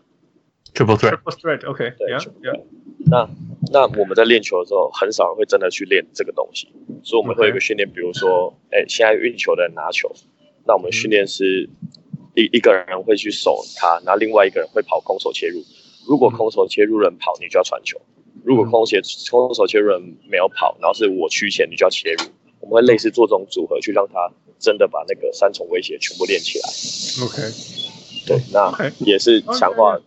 [0.74, 2.62] ？Triple threat，Triple threat，OK，对，yeah, yeah.
[3.06, 3.30] 那
[3.72, 6.68] 那我们在练球的时候，很少人会真的去练这个东西，
[7.04, 10.12] 所以我们会有一个训练，比如说，哎、欸，现在运球的人拿球，
[10.66, 11.70] 那我们训练师。
[12.36, 15.64] 一一个人会去守他，然后另外一个人会跑空手切入。
[16.08, 17.98] 如果空手切入人跑，你就要传球；
[18.44, 22.26] 如果空切空手切入人没有跑，然后是我趋前，你就要切入。
[22.60, 26.70] 我们会类似做这种组合，去让他真的把那个三重威胁全部练起来。
[27.26, 27.42] OK，
[28.26, 30.00] 对，那也是强化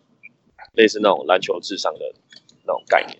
[0.73, 2.01] 类似那种篮球智商的
[2.67, 3.19] 那种概念。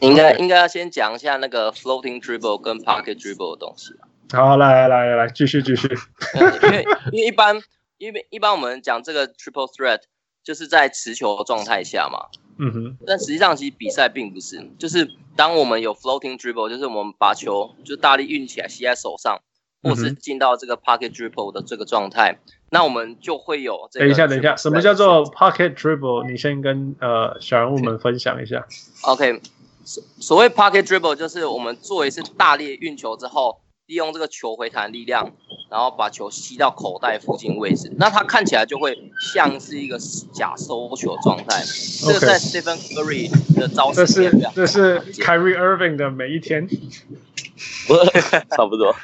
[0.00, 3.92] 应该应该要先讲一下那个 floating dribble 跟 pocket dribble 的东西。
[4.32, 5.88] 好，来来来来，继续继续。
[6.34, 7.56] 因为因为一般
[7.98, 10.00] 因为一般我们讲这个 triple threat
[10.42, 12.28] 就是在持球状态下嘛。
[12.58, 12.98] 嗯哼。
[13.06, 19.40] 但实际上其实比赛并不是，就是当我们有 floating dribble，就是我们把球就大力运起来吸在手上，
[19.82, 24.06] 或是进到这个 pocket dribble 的这个状态，嗯、那我们就会有这个。
[24.06, 26.30] 等一下，等一下，什么叫做 pocket dribble？
[26.30, 28.66] 你先跟呃小人物们分享一下。
[29.02, 29.40] OK，
[29.84, 33.60] 所所谓 pocket dribble 就是我们做一次大力运球之后。
[33.86, 35.32] 利用这个球回弹力量，
[35.70, 39.98] 然后把球吸到口袋附近位置，那它看起来就会像是一个
[40.32, 41.62] 假收球状态。
[42.04, 46.66] 这个在 Stephen Curry 的招式这是这是 Kyrie Irving 的每一天，
[48.56, 48.94] 差不多。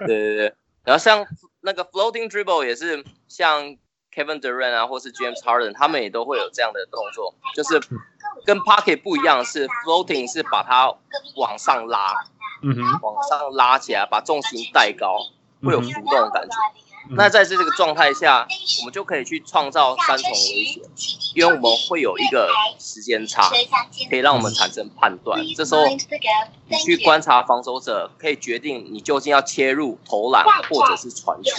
[0.00, 1.26] 对对对，然后像
[1.62, 3.76] 那个 Floating Dribble 也是像
[4.14, 7.80] Kevin Durant 啊，或是 James Harden，他们也都会有这样的动作，就是
[8.44, 10.94] 跟 Pocket 不一样，是 Floating 是把它
[11.36, 12.14] 往上拉。
[12.62, 15.18] 嗯哼，往上拉起来，把重心带高，
[15.62, 16.56] 会有浮动的感觉。
[17.10, 18.46] 嗯、那在这个状态下，
[18.80, 20.82] 我们就可以去创造三重威胁，
[21.34, 23.48] 因为我们会有一个时间差，
[24.10, 25.40] 可以让我们产生判断。
[25.56, 31.50] 这时候，你去观察防守者，可以决定你究竟要切入投篮或者是传球。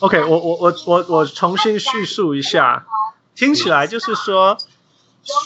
[0.00, 2.84] OK，我我我我我重新叙述一下，
[3.34, 4.58] 听起来就是说，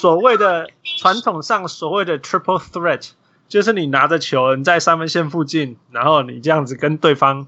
[0.01, 3.11] 所谓的传统上所谓的 triple threat。
[3.49, 7.47] 就是你拿着球，你在三分线附近，然后你这样子跟对方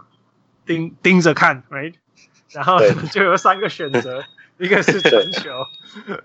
[0.64, 1.94] 盯盯着看，right？
[2.52, 2.78] 然后
[3.11, 4.22] 就有三个选择，
[4.58, 5.50] 一个是传球，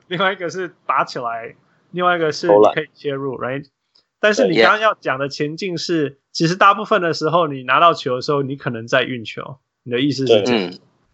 [0.07, 1.55] 另外一个是打起来，
[1.91, 3.65] 另外一个是你可以切入，right？
[4.19, 10.73] 但是你刚刚要讲的前进是，其实大部分的时候你拿到球的时候，你可能在运球，你的意思是这样？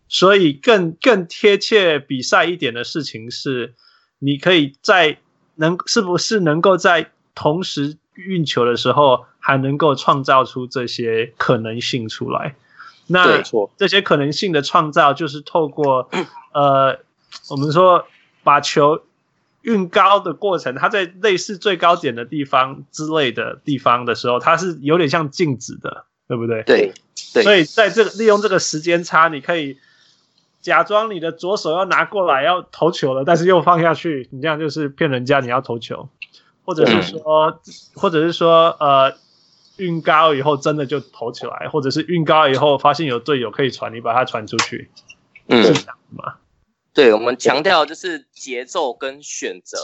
[0.10, 3.76] 所以更更贴切比赛一点的事情是，
[4.20, 5.18] 你可以在
[5.56, 7.98] 能是不是能够在同时。
[8.28, 12.56] 运球的时候还能够创造出这些可能性出来，
[13.08, 13.42] 那
[13.78, 16.10] 这些可能性的创造就是透过
[16.54, 17.00] 呃，
[17.50, 18.06] 我们说
[18.44, 19.02] 把球
[19.62, 26.64] 运高的过程，它在类似最高点的地方之类的地方的时候，它是有点像静止的，对不对？
[26.64, 26.94] 对，
[27.34, 27.44] 对。
[27.44, 29.78] 所以在这个利用这个时间差，你可以
[30.62, 36.10] 假装你的左手要拿过来要投球了，但是又放下去，你这样就是骗人家你要投球。
[36.70, 37.60] 或者是说，
[37.96, 39.16] 或者是说，呃，
[39.78, 44.92] 运高以后真的就投起来，或者是运高以后发现有队友可以传，你把它传出去，
[45.48, 46.36] 嗯，是这样吗？
[46.94, 49.80] 对，我们强调就是节奏跟选择。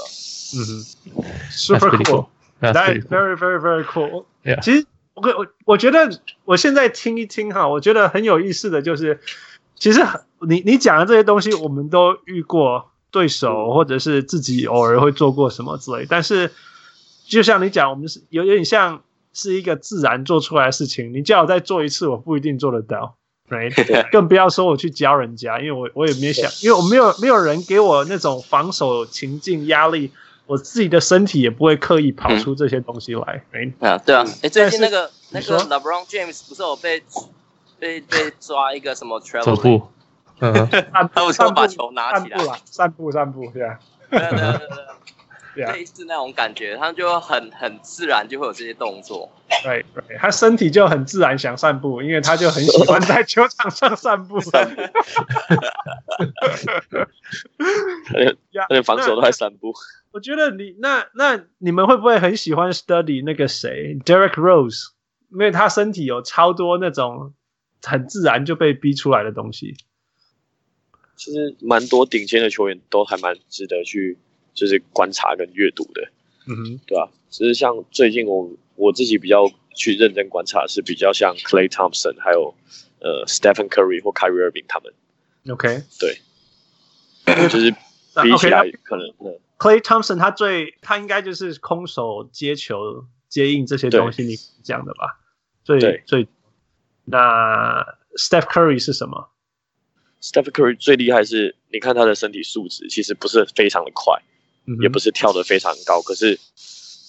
[0.54, 4.26] 嗯哼，super cool，that is very very very cool。
[4.44, 4.62] Yeah.
[4.62, 9.20] 其实我我我觉得我现在听一听哈，我觉得很有意思的就是，
[9.76, 10.06] 其实
[10.48, 16.52] 你你讲的这些东西我们都遇过对手，或者是自己偶尔会做过什么之类，但是。
[17.28, 19.02] 就像你讲，我们是有有点像
[19.34, 21.14] 是一个自然做出来的事情。
[21.14, 23.18] 你叫我再做一次，我不一定做得到
[23.50, 23.74] ，right？
[24.12, 30.12] 更不要说我去教人家，因为我我也没想，因为我没有没有人给我那种防守情境压力，
[30.46, 33.74] 我自己的身体也不会刻意跑出这些东西来，right？
[33.80, 37.02] 啊，对啊，哎，最近那个那个 LeBron James 不是我被
[37.80, 39.44] 被被抓一个什么 travel？
[39.44, 39.88] 走步，
[40.40, 40.54] 嗯，
[41.14, 43.80] 他说把球拿起来，散步散步，对啊，
[44.12, 44.86] 对对对对。
[45.56, 49.32] 类似那种感觉，他就很很自然就会有这些动作。
[49.64, 54.40] 对对，他身体就很自然想散步，因为他就很喜欢在球场上散步。
[54.40, 57.08] 哈哈哈哈哈！
[58.70, 59.74] 而且防守都在散步。
[60.12, 64.90] 我觉得你那那你们会不会很喜欢 study 那个谁 Derrick Rose？
[65.32, 67.34] 因为他身体有超多那种
[67.84, 69.76] 很自然就被逼出来的东西。
[71.18, 74.18] 其实蛮多顶尖的球员都还蛮值得去。
[74.56, 76.02] 就是观察跟阅读的，
[76.48, 77.12] 嗯哼，对吧？
[77.30, 82.56] 其实像最近我我自己比较去认真观察，是比较像 Clay Thompson，还有
[83.00, 84.94] 呃 Stephen Curry 或 Kyrie Irving 他们。
[85.50, 86.18] OK，对，
[87.50, 87.70] 就是
[88.24, 89.08] 比起来可能
[89.60, 95.20] Klay Thompson 他最他应该就是空手接球接应这些东西，你讲的吧？
[95.64, 96.28] 最最
[97.04, 97.84] 那
[98.18, 99.30] Steph Curry 是什么
[100.22, 104.22] ？Steph Curry 最厉害是，你看他的身体素质其实不是非常的快。
[104.82, 106.40] 也不是跳得非常高，可是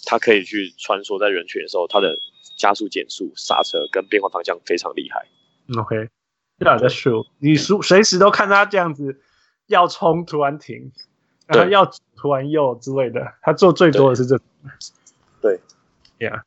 [0.05, 2.19] 他可以去穿梭在人群的时候，他的
[2.57, 5.27] 加速、减速、刹车跟变换方向非常厉害。
[5.81, 7.27] OK，Yeah，that's true。
[7.39, 9.21] 你随随时都看他这样子，
[9.67, 10.93] 要冲突然停，
[11.47, 14.47] 然后要突然右之类的，他做最多的是这种。
[15.41, 15.61] 对
[16.19, 16.43] ，Yeah。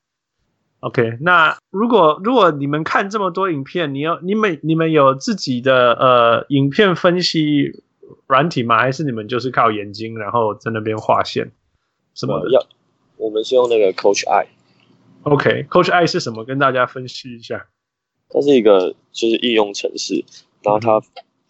[0.82, 7.84] OK，那如果如果你们看这么多影片，你要你们你们有自己的呃影片分析？
[8.28, 8.80] 软体吗？
[8.80, 11.52] 还是你们就是靠眼睛，然后在那边画线
[12.14, 12.52] 什么的？
[12.52, 12.66] 要
[13.18, 14.48] 我们是用那个 Coach I。
[15.24, 16.46] OK，Coach I 是什么？
[16.46, 17.68] 跟大家分析一下。
[18.30, 20.24] 它是一个就是应用程式，
[20.64, 21.02] 然后它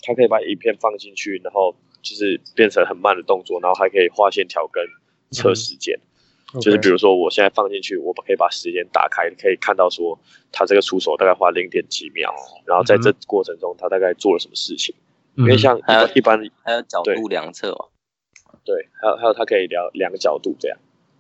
[0.02, 4.84] 它可以把影片放进去，然后就是变成很慢的动作，然后还可以画线条跟
[5.32, 5.96] 测时间。
[5.98, 6.06] 嗯
[6.52, 6.62] Okay.
[6.62, 10.20] 就是比如说，我现在放进去，我可以把时间打开，可以看到说
[10.52, 12.34] 它这个出手大概花零点几秒，
[12.66, 14.96] 然后在这过程中它大概做了什么事情。
[14.98, 17.86] 嗯、因为像还有一般还有角度量测嘛，
[18.64, 20.78] 对，还有还有它可以量两个角度这样。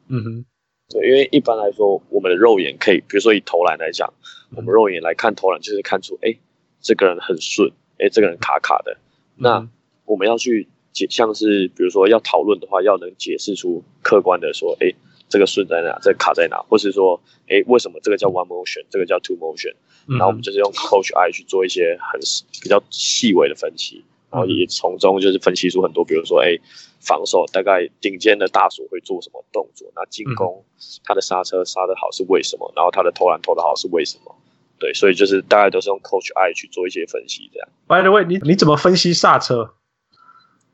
[0.07, 0.45] 嗯哼，
[0.89, 4.13] 对，因为一般来说，我们的肉眼可以，比如说以投篮来讲，
[4.55, 6.35] 我们肉眼来看投篮就是看出，哎，
[6.81, 8.97] 这个人很顺，哎，这个人卡卡的。
[9.37, 9.67] 嗯、那
[10.05, 14.93] 我们要去解，像是比如说要讨论的话，要能解释出客观的说，哎。
[15.29, 15.97] 这个顺在哪？
[16.01, 16.57] 这个卡在哪？
[16.67, 19.73] 或是说，哎，为什么这个叫 one motion，这个叫 two motion？、
[20.07, 22.19] 嗯、然后我们就是用 Coach I 去做一些很
[22.61, 26.57] 比较细微的分析，然后也从中就是分析出很多，比如说，哎，
[26.99, 29.87] 防守大概顶尖的大锁会做什么动作？
[29.95, 30.65] 那进攻
[31.05, 32.73] 他的刹车刹得好是为什么？
[32.75, 34.35] 然后他的投篮投得好是为什么？
[34.79, 37.69] 对，所以就是大概都是用 Coach I 去做一些分析，这样。
[37.85, 39.73] By the way，你你怎么分析刹车？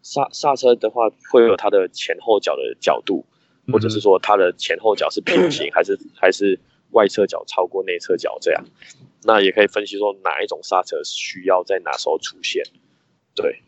[0.02, 3.26] 刹刹车的话，会有它的前后脚的角度。
[3.72, 6.60] 或者是说它的前后脚是平 行，还是还是
[6.92, 8.64] 外侧脚超过内侧脚这样？
[9.24, 12.64] 那也可以分析说哪一种刹车需要在哪时候出现。
[13.34, 13.62] 对，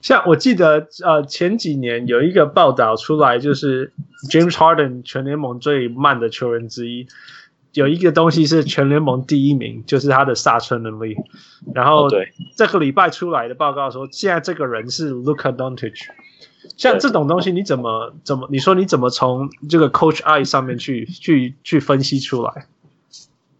[0.00, 3.92] 像我记得呃前几年有一个报道出来，就是
[4.30, 7.06] James Harden 全联盟最慢的球员之一，
[7.74, 11.14] 有一个东西是全联盟第一名，就是他的刹车能力。
[11.74, 16.08] 然后对这个礼拜出来的报告说，现在这个人是 Luka Doncic。
[16.82, 18.48] 像这种东西，你怎么怎么？
[18.50, 22.66] 你说你怎么从这个 Coach I 上面去去去分析出来？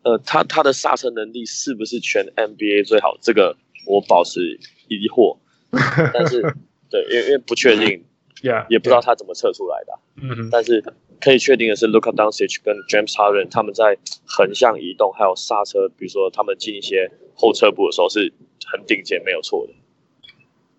[0.03, 3.17] 呃，他他的刹车能力是不是全 NBA 最好？
[3.21, 3.57] 这个
[3.87, 4.59] 我保持
[4.89, 5.37] 疑惑。
[6.13, 6.43] 但是，
[6.91, 8.05] 对，因为因为不确定
[8.43, 9.99] ，yeah, 也不知道他怎么测出来的。
[10.17, 10.85] 嗯.但是
[11.21, 18.33] 可以确定的是，Luka Doncic 跟 James Harden 他们在横向移动还有刹车，比如说他们进一些后撤步的时候是
[18.67, 19.73] 很顶尖，没有错的。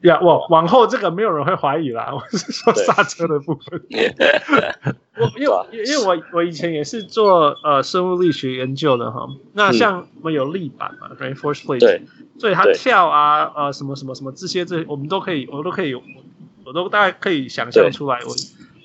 [0.03, 2.13] 呀，我往后这个没有人会怀疑啦。
[2.13, 3.81] 我是说刹车的部分。
[5.15, 9.27] 我因为因为我我以前也是做呃生物力学研究的哈。
[9.53, 12.01] 那像我们有立板嘛，reinforced plate，对，
[12.37, 18.19] 所以它跳啊呃什么什么什么这些这些我们都可以，我都可以，我都大概可以想象出来。
[18.25, 18.35] 我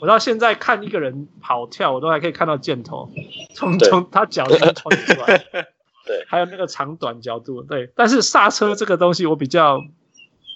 [0.00, 3.10] 我到现在看一个人跑跳，我都还可以看到箭头
[3.54, 5.38] 从从他脚上穿出来。
[6.06, 7.90] 对，还有那个长短角度，对。
[7.96, 9.82] 但是刹车这个东西，我比较。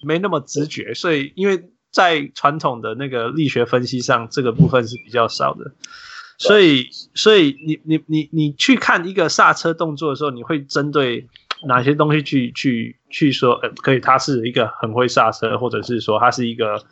[0.02, 5.72] 没那么直觉，所以因为在传统的那个力学分析上，这个部分是比较少的，
[6.38, 11.26] 所以所以你你你你去看一个刹车动作的时候，你会针对
[11.66, 16.82] 哪些东西去去去说，呃，可以他是一个很会刹车，或者是说他是一个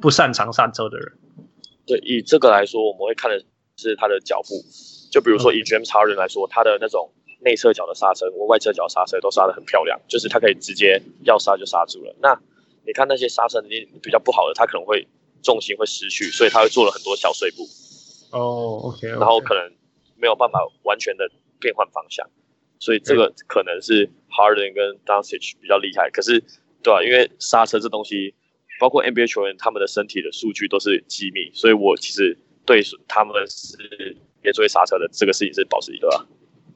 [0.00, 1.12] 不擅长刹车的人。
[1.86, 3.40] 对，以这个来说，我们会看的
[3.76, 4.48] 是他的脚步，
[5.12, 12.16] 就比如说以 James Harden 来说，他的那种内侧脚的刹车或外侧脚刹车都刹得很漂亮，就是他可以直接要刹就刹住了。
[12.20, 12.40] 那
[12.86, 15.06] 你看那些刹车能力比较不好的，他可能会
[15.42, 17.64] 重心会失去，所以他会做了很多小碎步。
[18.30, 19.72] 哦、oh,，OK，然后可能
[20.16, 21.28] 没有办法完全的
[21.60, 22.28] 变换方向，
[22.78, 26.10] 所以这个可能是 Harden 跟 Doncic 比较厉害。
[26.10, 26.40] 可是，
[26.82, 27.02] 对吧、啊？
[27.02, 28.34] 因为刹车这东西，
[28.80, 36.08] 包括 NBA 球员他们的身体的数据都是机密，所以我其实对他们是也做刹车的这个事情是保持一个。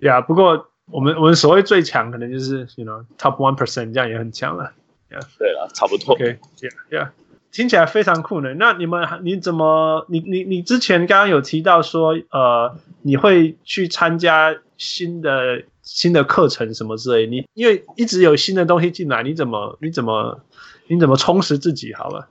[0.00, 4.72] 呀、yeah,，不过我们我们所谓最强，可能就是 you know top one percent，这样也很强了。
[5.10, 6.14] Yeah, 对了，差不多。
[6.14, 7.10] OK，Yeah，Yeah，
[7.50, 8.54] 听起来非常酷呢。
[8.54, 17.26] 那你们你怎么你你你之前刚刚有提到说，呃，你会去参加新的新的课程什么之类？
[17.26, 20.40] 你因为一直有新的东西进来，你怎么你怎么
[20.86, 21.92] 你怎么充实自己？
[21.92, 22.28] 好了，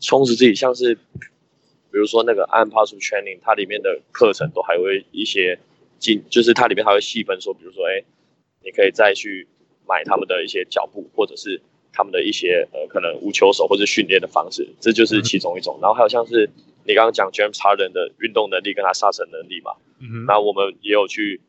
[0.00, 1.00] 充实自己，像是比
[1.98, 5.58] 如说那个 Possible Training，它里面的课程都还会一些
[5.98, 8.02] 进，就是它里面还会细分说，比如说，哎，
[8.64, 9.46] 你可以再去
[9.86, 11.60] 买他们的一些脚步，或者是。
[11.94, 15.78] 他们的一些呃，可能无球手或者训练的方式，这就是其中一种。
[15.78, 16.50] 嗯、然后还有像是
[16.84, 21.40] 你刚刚讲 James Harden 的运动能力跟他杀神能力嘛，嗯，那我们也有去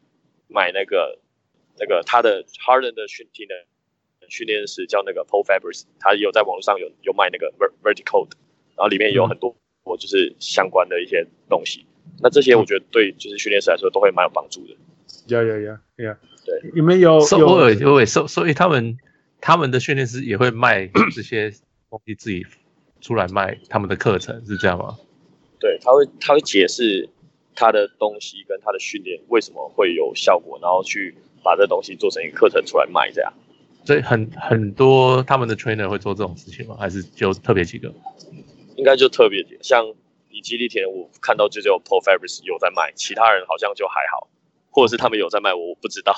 [0.47, 1.17] 买那个
[1.79, 3.57] 那个他的 Harden 的训体能
[4.29, 7.51] 训练师叫那个 Paul Fabris，他也有在网络上有有卖那个
[7.83, 8.37] Vertical 的
[8.75, 11.85] 然后里面有很多我就是相关的一些东西。
[12.05, 14.75] 嗯、那这些我觉得对就是训练师来说都会蛮有帮助的。
[15.27, 16.15] 有有有有，
[16.45, 18.97] 对，你们有有有所所以他们。
[19.41, 21.51] 他们的训练师也会卖 这些
[21.89, 22.45] 东西，自己
[23.01, 24.97] 出来卖他们的课程是这样吗？
[25.59, 27.09] 对，他会他会解释
[27.55, 33.33] 他的东西跟他的训练为什么会有效果，然后去把这东西做成一个课程出来卖，这样。
[33.85, 36.75] 所以很很多他们的 trainer 会做这种事情吗？
[36.79, 37.93] 还是就特别几个？
[38.75, 39.85] 应该就特别几个，像
[40.29, 44.27] 以基地田我看到就只有 Paul Fabris 有在卖，其他人好像就还好，
[44.71, 46.13] 或者是他们有在卖，我我不知道。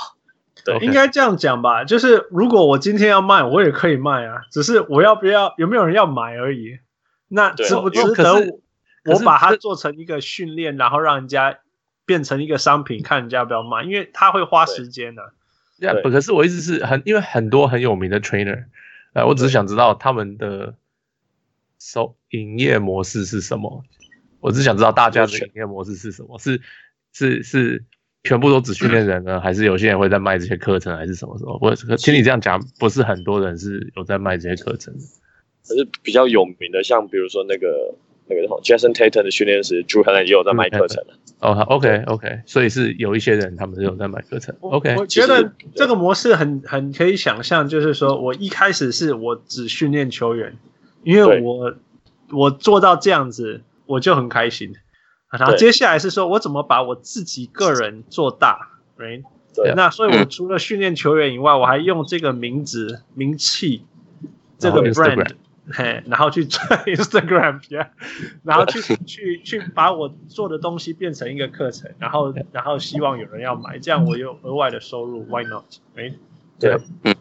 [0.81, 6.79] 应该这样讲吧，就是如果我今天要卖，我也可以卖啊，只是我要不要有没有人要买而已。
[7.27, 8.33] 那值不值得
[9.05, 11.59] 我，我把它做成一个训练，然后让人家
[12.05, 15.29] 变成一个商品，看人家要不要卖，因为他会花时间的、啊。
[15.79, 18.65] Yeah, 不可是我一直是很，因为很多很有名的 trainer，
[19.13, 20.75] 呃，我只是想知道他们的
[21.79, 23.83] 收营业模式是什么。
[24.39, 26.39] 我只想知道大家的营业模式是什么？
[26.39, 26.61] 是
[27.11, 27.85] 是是
[28.27, 31.57] 全部都只训练人呢， 还是有些人会在卖这些课程，还是什么什么？
[31.61, 34.93] 我听你这样讲，不是很多人是有在卖这些课程。
[35.65, 37.95] 可是比较有名的，像比如说那个
[38.27, 41.13] 那个什么 Jason Tatum 的训练师 Drew Hanlen 也有在卖课程的。
[41.39, 44.55] 哦，OK OK，所以是有一些人他们是有在卖课程。
[44.61, 50.57] OK，我觉得这个模式很很可以想象，就是说我一开始是我只训练球员，
[51.03, 51.75] 因为我
[52.31, 54.73] 我做到这样子我就很开心。
[55.29, 59.23] 然后接下来是说我怎么把我自己个人做大，right？
[59.53, 59.73] 对。
[59.75, 63.83] 那所以我除了训练球员以外，我还用这个名字名气
[64.57, 65.31] 这个 brand。
[65.69, 67.87] 嘿，然后去做 Instagram，yeah,
[68.41, 75.65] 然后去去去把我做的东西变成一个课程，然后然后希望有人要买，这样我有额外的收入，Why not？
[75.97, 76.13] 哎，
[76.57, 76.71] 对，
[77.03, 77.13] 呃，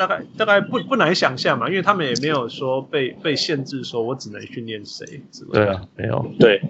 [0.00, 5.64] 大概大概不不难想象嘛，因为他们也没有说被被限制，说我只能训练谁之类的。
[5.64, 6.26] 对啊，没有。
[6.40, 6.60] 对。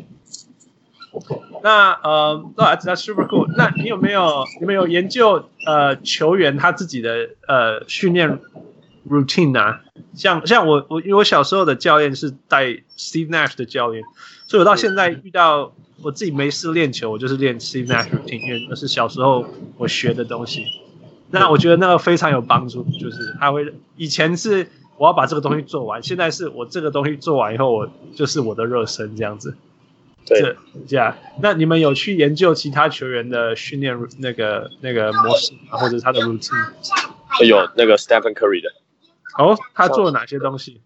[1.63, 3.47] 那呃，那 that's super cool。
[3.57, 8.41] 那你有没有有没有研究呃球员他自己的呃训练
[9.09, 9.81] ？routine 啊，
[10.15, 14.05] 像像我我因为我小时候的教练是带 Steve Nash 的教练，
[14.47, 19.45] 所以我到现在遇到我自己没事练球，我就是练 Steve Nash routine，因为那是小时候
[19.77, 20.65] 我学的东西。
[21.31, 29.57] 那我觉得那个非常有帮助，就是他会以前是我要把这个东西做完，现在是我这个东西做完以后，我就是我的热身这样子。
[30.41, 30.57] 对，
[30.87, 31.17] 这样。
[31.41, 36.73] 那你们有去研究其他球员的训练那个那个模式，或者他的 routine？
[37.47, 38.69] 有那个 Stephen Curry 的。
[39.39, 40.81] 哦，他做了哪些东西？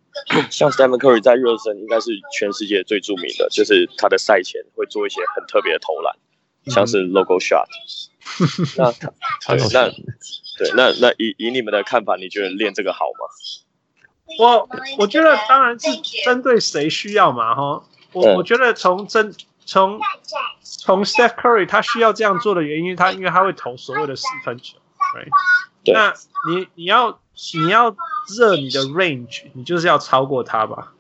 [0.51, 6.15] 像 Stephen Curry 在热身应该是全世界最著名的，就是他的赛前会做一些很特别的投篮，
[6.65, 7.67] 嗯、像是 logo shot。
[8.79, 8.91] 那
[9.57, 9.91] 对，那
[10.59, 13.27] 对，那那以以你们的看法，你觉得练这个好吗？
[14.39, 14.69] 我
[14.99, 15.89] 我觉得当然是
[16.25, 17.85] 针对谁需要嘛，哈。
[18.17, 20.01] 我我觉得从真从
[20.63, 24.79] 从 Steph Curry 他需要这样做的原因，他因为他会投所谓的四分球
[25.15, 25.29] ，right？
[25.85, 25.95] 对。
[25.95, 26.15] 那
[26.49, 27.19] 你你要
[27.55, 27.97] 你要。
[28.29, 30.93] 热你的 range，你就是要超过他吧？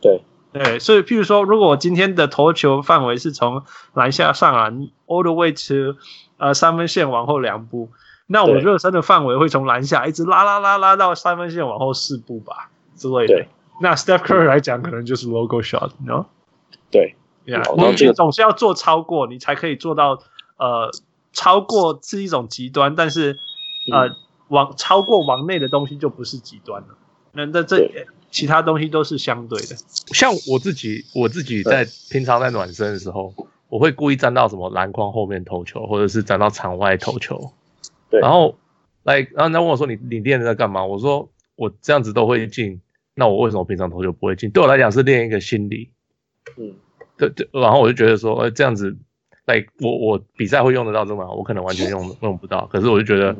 [0.00, 5.98] 对对，所以譬如说，如果我今天的投球范围是从篮下上篮，all the way to
[6.38, 7.90] 呃三分线往后两步，
[8.26, 13.44] 那我热身的范围会从篮下一直拉拉拉拉到三分线往后四步吧之类的。
[13.82, 16.24] 那 Steph Curry 来讲，可能就是 logo shot，no？
[16.92, 20.22] 对，你总是要做超过，你才可以做到
[20.58, 20.92] 呃
[21.32, 23.40] 超过是一种极端，但是
[23.90, 24.06] 呃。
[24.06, 24.16] 嗯
[24.48, 26.88] 往超过往内的东西就不是极端了，
[27.32, 27.88] 那那这
[28.30, 29.74] 其他东西都是相对的。
[30.08, 33.32] 像我自己，我自己在平常在暖身的时候，
[33.70, 37.50] 我会故意站到什么篮筐后面投球，或者是站到场外投球。
[38.10, 38.54] 对，然后
[39.04, 42.82] 来，然后人家问我说：“你你练的在干嘛？”我说：“我这样子都会进，
[43.14, 45.90] 那我为什么平常投球不会进？”对我来讲是练一个心理。
[46.56, 46.74] 嗯，
[47.16, 48.96] 对对，然后我就觉得说：“呃，这样子，
[49.46, 53.36] 来我我比赛会用得到这么好，我可能完全用用不到。”可是我就觉得。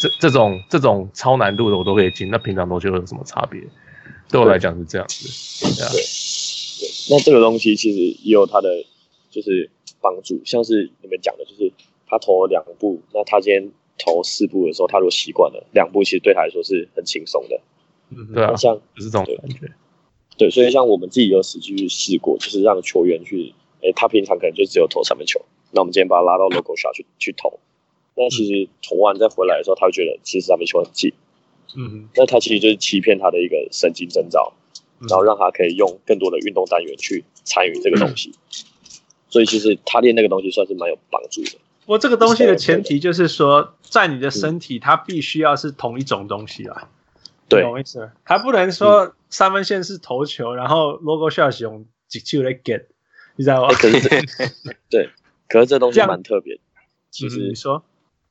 [0.00, 3.62] 这这种这种超难度的我都可以进，那平常投球有什么差别？
[4.28, 5.28] 对我来讲是这样子。
[5.76, 8.68] 对，对，那这个东西其实也有它的
[9.30, 11.72] 就是帮助，像是你们讲的，就是
[12.08, 17.60] 他投了两步，那他今天投四步的时候，他如果习惯了两步，其实对他来说是很轻松的。
[18.10, 19.70] 嗯，对啊，像是这种感觉。
[20.36, 25.40] 对，所以像我们自己有实际去试过，就是让球员去，诶，他平常可能就只有投三分球，
[25.72, 27.58] 那我们今天把他拉到 logo shot 去去投。
[28.14, 31.12] 那其实投完再回来的时候，他会觉得其实三分球很近，
[31.76, 34.52] 嗯，那他其实就是欺骗他的一个神经征兆，
[35.00, 38.32] 然后让他可以用更多的运动单元去参与这个东西，
[39.28, 41.52] 所以其实他练那个东西算是蛮有帮助的。
[41.84, 46.88] 不过这个东西的前提就是说，在你的身体，它必须要是同一种东西啊，
[47.48, 48.10] 对，懂意思？
[48.24, 52.86] 还不能说三分线是投球，然后 logo shot 是用击球来 get，
[53.36, 53.74] 你知道吗？
[53.74, 54.08] 可是，
[54.90, 55.10] 对，
[55.48, 56.60] 可是这东西蛮特别的，
[57.10, 57.82] 其实你说。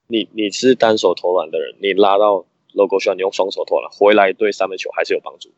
[0.08, 5.50] 你你是单手投篮的人，你拉到 logo shot，你用双手投篮回来，对三分球还是有帮助。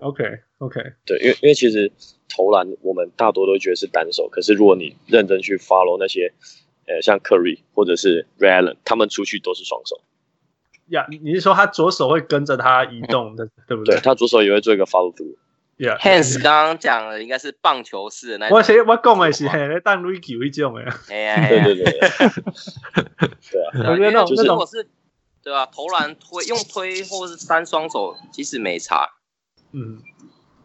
[0.00, 1.90] OK OK，对，因为因为其实
[2.28, 6.34] 投篮我们大多都觉得是单手，可是如果你认真去 follow 那些，
[6.86, 9.98] 呃，像 Curry 或者是 Ray Allen，他们出去都是双手。
[10.88, 13.96] 呀，你你是说他左手会跟着他移动的，对不对？
[13.96, 15.36] 对，他左手也会做一个 follow through。
[15.76, 18.56] Yeah, Hands 刚刚讲的应该是棒球式的那种。
[18.56, 20.82] 我谁我讲的是嘿，当 Ricky 一种的。
[21.10, 24.86] 哎呀，对对对，对啊，我觉得那种如果是
[25.42, 29.10] 对啊，投篮推用推或是三双手，其实没差。
[29.72, 29.98] 嗯，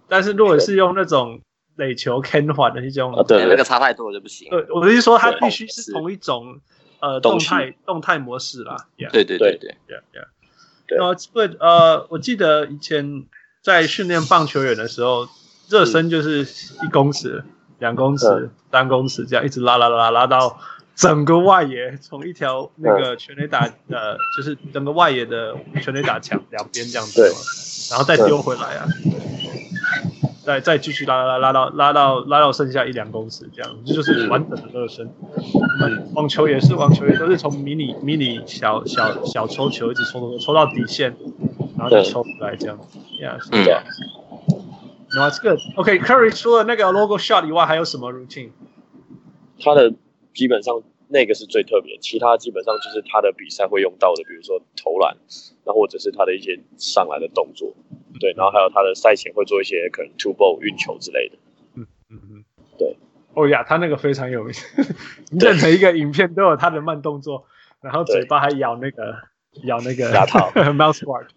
[0.07, 1.41] 但是如果是用那种
[1.75, 4.47] 垒球 can 环的那种，对那个差太多了就不行。
[4.51, 6.61] 对，我的意思说他必须是同一种
[6.99, 8.87] 呃动态动态模式啦。
[8.97, 10.27] 对对对对，Yeah Yeah。
[11.03, 13.25] 呃，对，呃，我记得以前。
[13.61, 15.27] 在训练棒球员的时候，
[15.67, 16.47] 热身就是
[16.81, 17.43] 一公尺、
[17.77, 20.57] 两公尺、三公尺这样一直拉拉拉拉到
[20.95, 27.21] 整个外野，从一条那个全垒打呃，就是整个外野的全垒打墙两边这样子，
[27.91, 28.87] 然后再丢回来啊，
[30.49, 35.07] 再再继续拉拉拉到拉到拉到剩下一两公尺这样，这就是完整的热身。
[36.15, 41.15] 网球也是，网球也都是从迷你迷你小小小抽球一直抽抽抽到底线。
[41.77, 42.77] 然后再抽出来这样
[43.21, 43.83] ，Yeah，是这样。
[45.15, 45.59] No, it's good.
[45.77, 48.49] OK, Curry 除了那个 logo shot 以外，还有什么 routine？
[49.63, 49.93] 他的
[50.33, 55.17] 基本上那个是最特别，其他基本上就是他的比赛会用到的，比如说投篮，
[55.65, 57.75] 然后或者是他的一些上来的动作，
[58.19, 61.37] 对，然后还有他的赛前会做一些可能 two ball 运球之类的。
[61.75, 62.45] 嗯嗯嗯，
[62.77, 62.95] 对。
[63.33, 64.53] 哦呀，他那个非常有名，
[65.39, 67.45] 任何一个影片都有他的慢动作，
[67.81, 69.15] 然后嘴巴还咬那个
[69.65, 71.27] 咬那个牙套 mouse guard。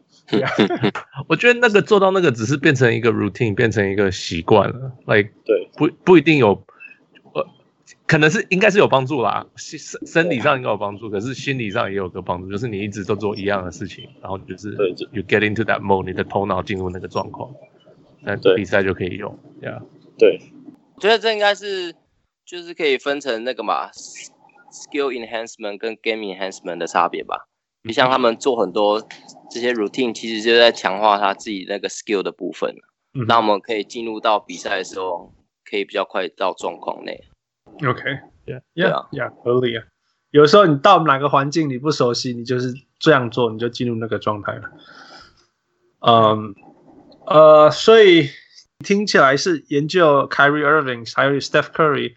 [1.28, 4.92] 我觉得那个做到那个只是变成一个 routine，变成一个习惯了。
[5.06, 6.64] Like 对，不不一定有，呃，
[8.06, 14.70] 可能是应该是有帮助啦，身生理上应该有帮助，可是心理上也有个帮助，就是你一直都做一样的事情，然后就是
[15.12, 17.50] you get into that mode，你的头脑进入那个状况，
[18.20, 19.38] 那比赛就可以用。
[19.60, 19.80] 对啊，
[20.18, 20.40] 对，
[20.96, 21.94] 我觉得这应该是
[22.44, 27.48] 就是可以分成那个嘛，skill enhancement 跟 game enhancement 的差别吧。
[27.84, 29.02] 你像他们做很多
[29.50, 32.76] 这些 routine，其实就在强化他自己那个 skill 的部分。
[33.14, 35.34] 嗯，那我们可以进入到比赛的时候，
[35.68, 37.24] 可以比较快到状况内。
[37.84, 39.84] OK，Yeah，Yeah，Yeah，合理啊。
[40.30, 44.70] 有时候你到哪个环境你不熟悉，你就是这样做，你就进入那个状态了。
[46.00, 46.54] 嗯，
[47.26, 48.30] 呃，所以
[48.78, 52.14] 听起来是研究 Kyrie Irving 还有 Steph Curry，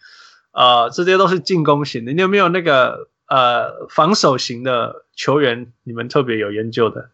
[0.52, 2.14] 呃，这些都是进攻型的。
[2.14, 3.10] 你有没有那个？
[3.28, 7.10] 呃，防守型的球员，你们特别有研究的？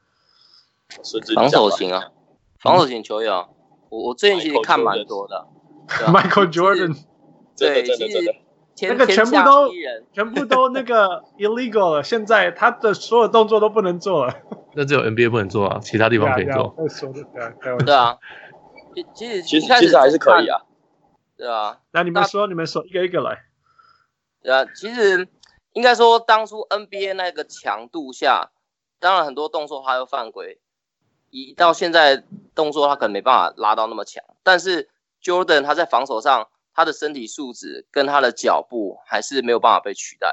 [1.34, 2.12] 防守型啊，
[2.60, 3.48] 防守型球员啊，
[3.88, 5.48] 我我最近其实看蛮多的。
[5.88, 6.98] Michael Jordan，
[7.68, 7.84] 对，
[8.74, 9.70] 其实那个全部都
[10.14, 14.36] 全部都那个 illegal 了，现在他的所有动作都不能做了。
[14.74, 16.76] 那只有 NBA 不能做啊，其他地方可以做。
[17.86, 18.18] 对啊，
[19.14, 20.62] 其实其实其实还是可以啊。
[21.38, 23.40] 对啊，那你们说，你们说，一个一个来。
[24.42, 25.28] 对啊，其实。
[25.74, 28.52] 应该说，当初 NBA 那个强度下，
[29.00, 30.60] 当然很多动作他又犯规，
[31.30, 34.22] 一到现在动作他可能没办法拉到那么强。
[34.44, 34.90] 但是
[35.24, 36.50] Jordan 他在防守上，
[36.82, 40.28] 他的身体素质跟他的脚步还是没有办法被取代。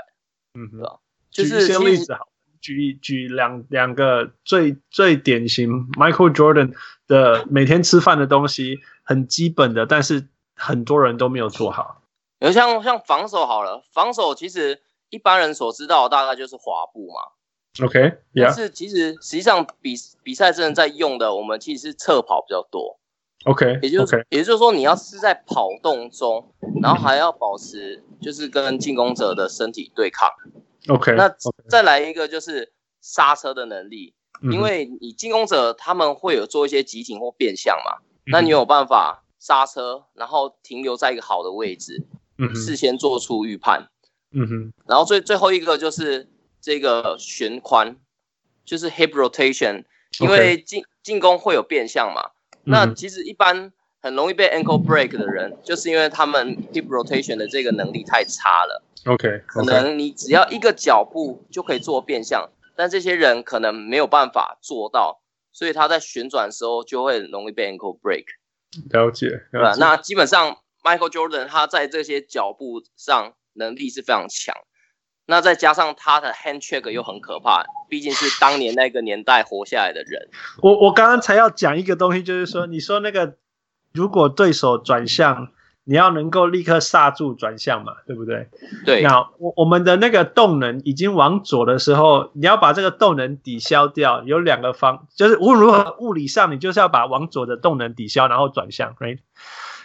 [0.55, 0.99] 嗯，是吧？
[1.31, 2.29] 就是举一些例子好，
[2.61, 6.75] 举举两两个最最典型 Michael Jordan
[7.07, 10.27] 的每天吃饭的东西，很基本的，但是
[10.57, 12.03] 很多人都没有做好。
[12.39, 14.81] 有像像防守好了，防守其实。
[15.11, 17.99] 一般人所知道的大概就是滑步嘛，OK，、
[18.35, 18.45] yeah.
[18.45, 22.98] 但是其实实际上比比赛真的在用的，我们其实是侧跑比较多
[23.51, 24.25] ，OK，也就是、okay.
[24.31, 30.29] 也就是说你要是在跑动中，然后还要保持就是跟进攻者的身体对抗
[30.89, 31.35] ，OK，那
[31.69, 34.15] 再来一个就是刹车的能力.
[34.53, 42.07] 因为你进攻者他们会有做一些急停或变向嘛，嗯、那你有办法刹车，然后停留在一个好的位置，
[42.39, 43.89] 嗯，事先做出预判。
[44.31, 46.29] 嗯哼，然后最最后一个就是
[46.61, 47.97] 这个旋髋，
[48.65, 49.85] 就是 hip rotation，
[50.21, 52.31] 因为进进攻会有变向嘛。
[52.69, 58.83] 那其实一般很容易被 ankle break 的人， 就是因为他们 hip rotation 的这个能力太差了。
[59.07, 65.21] OK，可能你只要一个脚步就可以做变向，但这些人可能没有办法做到，
[65.53, 68.25] 所以他在旋转的时候就会容易被 ankle break。
[68.91, 69.75] 了解，了解，对吧？
[69.79, 73.35] 那基本上 Michael Jordan 他在这些脚步上。
[73.55, 74.55] 能力是非常强，
[75.31, 80.31] 那再加上他的 hand check 又很可怕，毕竟是当年那个年代活下来的人。
[80.63, 83.35] 我我刚刚才要讲一个东西，就是说，你说那个
[83.93, 85.49] 如果对手转向，
[85.85, 88.49] 你要能够立刻刹住转向嘛，对不对？
[88.87, 89.03] 对。
[89.03, 99.19] 那我我们的那个动能已经往左的时候，你要把这个动能抵消掉，有两个方，就是无论如何物理上你就是要把往左的动能抵消，然后转向，right？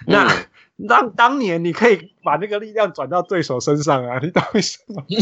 [0.08, 0.26] 那。
[0.26, 0.46] 嗯
[0.88, 5.04] 当当年你可以把那个力量转到对手身上啊，你懂为什么？
[5.08, 5.18] 你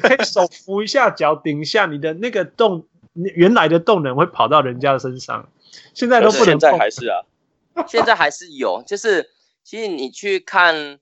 [0.00, 5.48] 可以 手扶一下，脚顶一下，你的那个动原来的动能会跑到人家的身上。
[5.92, 6.46] 现在都不能。
[6.46, 7.24] 现在还是啊，
[7.88, 9.30] 现在还是有，就是
[9.64, 10.98] 其实你去看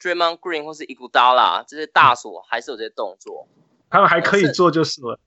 [0.00, 3.46] Draymond Green 或是 Iguodala 这些大锁，还是有这些动作，
[3.88, 5.18] 他们还可以做就是了。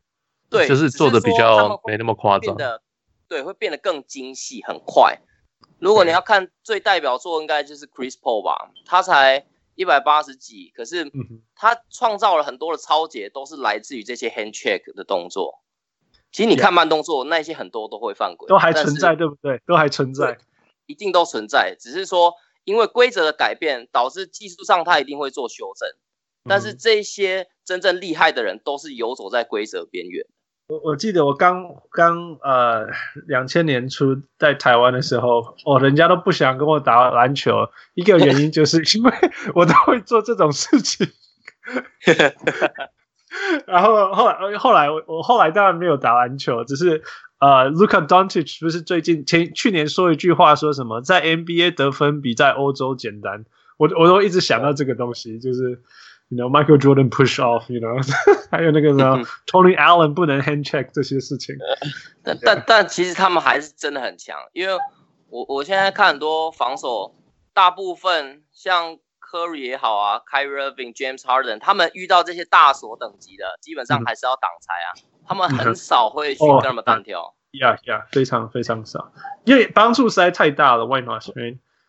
[0.50, 2.56] 对，就是做的比较没那么夸张。
[3.28, 5.20] 对，会变得更精细，很快。
[5.80, 11.12] 如果你要看最代表作，应该就是 Chris Paul 吧，他才一百八十几，可是
[11.56, 15.62] 他创造了很多的超节，都是来自于这些 hand check 的动作。
[16.32, 19.62] 其实你看慢动作，那些很多都会犯规，都还存在，对不对？
[19.66, 20.38] 都还存在，
[20.86, 21.76] 一定都存在。
[21.80, 25.90] 只是说，因为规则的改变，导致技术上他一定会做修正。
[26.44, 30.26] 但是这些真正厉害的人，都是游走在规则边缘。
[30.68, 32.88] 我我记得我刚刚呃
[33.26, 39.11] 两千年初在台湾的时候，哦，人家都不想跟我打篮球，一个原因就是 因为
[39.55, 41.07] 我都会做这种事情。
[43.65, 47.01] 然后后来后来我我后来当然没有打篮球，只是
[47.39, 53.45] 呃，Luka Doncic 不是最近前去年说一句话，说什么在 NBA 得分比在欧洲简单，
[53.78, 55.82] 我我都一直想到这个东西，就是。
[56.30, 58.02] You know Michael Jordan push off，you know，
[58.52, 61.56] 还有那个什么 Tony Allen 不能 hand check 这些事情。
[62.22, 64.78] 但但但其实他们还是真的很强，因为
[65.30, 67.16] 我我现在看很多防守，
[67.54, 74.90] 大部分像 Curry 也好啊，Kyrie Irving、James Harden，他们遇到这些大锁等级的，基本上还是要挡拆啊。
[75.26, 77.36] 他们很少会去跟他们单挑。
[77.54, 79.14] Yeah, yeah，非常非常少，
[79.46, 80.86] 因为帮助实在太大了。
[80.86, 81.24] Why not？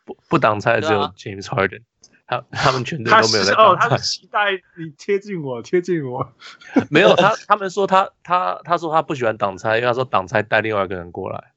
[0.04, 1.82] 不不挡拆只有 James Harden。
[2.28, 3.88] 他他们全队都没有在挡拆。
[3.88, 6.34] 他期待你贴近我， 贴近我。
[6.90, 11.52] 没有他，他们说他他他说他不喜欢挡拆，因为他说挡拆带另外一个人过来。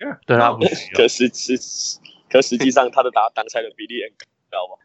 [0.00, 0.94] Yeah, 对他不喜欢。
[0.96, 1.56] 可是实
[2.28, 4.12] 可实际上他的打挡拆的比例很
[4.50, 4.76] 高吗？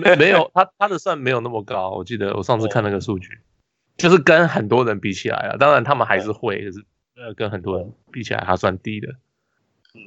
[0.00, 1.90] 没 没有，他他的算没有那么高。
[1.90, 3.40] 我记得我上次看那个数据，
[3.96, 6.84] 就是跟很多人比起来啊，当然他们还是会，就是
[7.16, 9.08] 呃跟很多人比起来，他算低的。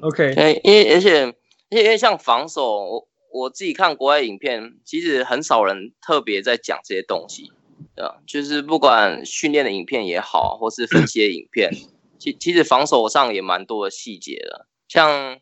[0.02, 0.34] OK，
[0.64, 1.32] 因为而且而
[1.72, 3.10] 且因为像防守。
[3.36, 7.52] 我自己看国外影片，其实很少人特别在讲这些东西，
[7.94, 8.22] 对吧？
[8.26, 11.70] 就是不管训练的影片也好，或是分析的影片，
[12.18, 14.68] 其其实防守上也蛮多的细节的。
[14.88, 15.42] 像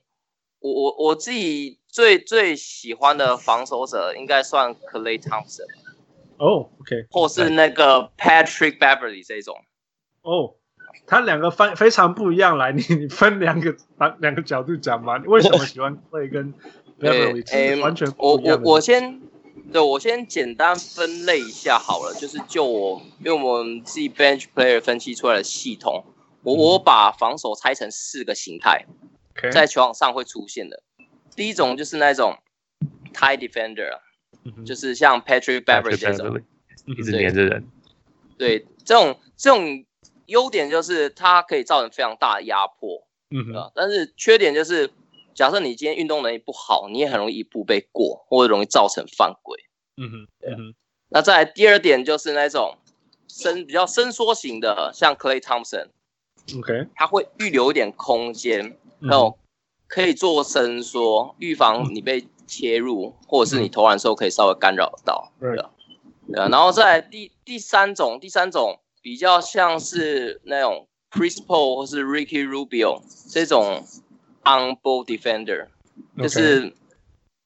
[0.60, 5.68] 我我我自己最最喜欢的防守者，应该算 Clay Thompson。
[6.38, 9.56] 哦，OK，或是那个 Patrick Beverly 这种。
[10.24, 10.56] 哦，
[11.06, 13.76] 他两个分非常不一样，来，你你分两个
[14.20, 15.20] 两个角度讲嘛？
[15.20, 16.56] 你为什么喜欢 Klay 跟？
[17.04, 19.22] 对，哎，完全我我我先，
[19.72, 26.06] 对我先简单分类一下好了，就是就我用我们自己 bench player 分析出来的系统，
[26.44, 28.86] 我我把防守拆成四个形态，
[29.52, 30.82] 在球场上会出现的。
[31.36, 32.38] 第一种就是那种
[33.14, 34.00] tight defender，
[34.66, 36.42] 就是像 Patrick Beverley 这种，
[36.86, 37.68] 一直黏着人。
[38.38, 39.86] 对，这种这种
[40.28, 44.92] 优点就是它可以造成非常大的压迫，嗯哼，但是缺点就是。
[45.34, 49.58] 假设你今天运动能力不好，你也很容易一步被过，或者容易造成犯规。
[49.98, 50.56] 嗯哼，对。
[51.10, 52.78] 那再来第二点就是那种
[53.28, 55.90] 伸比较伸缩型的，像 Clay Thompson。
[56.58, 59.38] OK，他会预留一点空间，然后
[59.88, 65.32] 可以做伸缩，预防你被切入，或者是你投篮的时候可以稍微干扰到。
[65.40, 65.70] 对啊。
[66.28, 73.84] 然后再来第第三种，第三种比较像是那种 Chris Paul 或是 Ricky Rubio 这种。
[74.46, 75.68] On ball defender，
[76.18, 76.74] 就是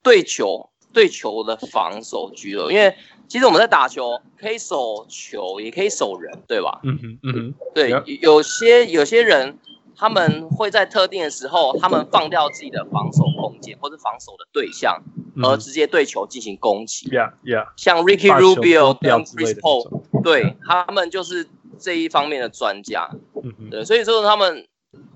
[0.02, 2.96] 对球对球的防守居多，因为
[3.28, 6.80] 其实我们在打球可以守球，也可以守人，对吧？
[6.84, 7.92] 嗯哼，嗯哼，对，
[8.22, 9.60] 有些有些人
[9.96, 15.00] 他们会在特定的时候，他们放掉自己的防守空间或者防守的对象，
[15.44, 17.10] 而直接对球进行攻击。
[17.10, 17.68] Yeah, yeah。
[17.78, 23.08] 像 Ricky Rubio 跟 Chris Paul，对，他们就是这一方面的专家。
[23.36, 24.68] 嗯哼，对，所以说他们。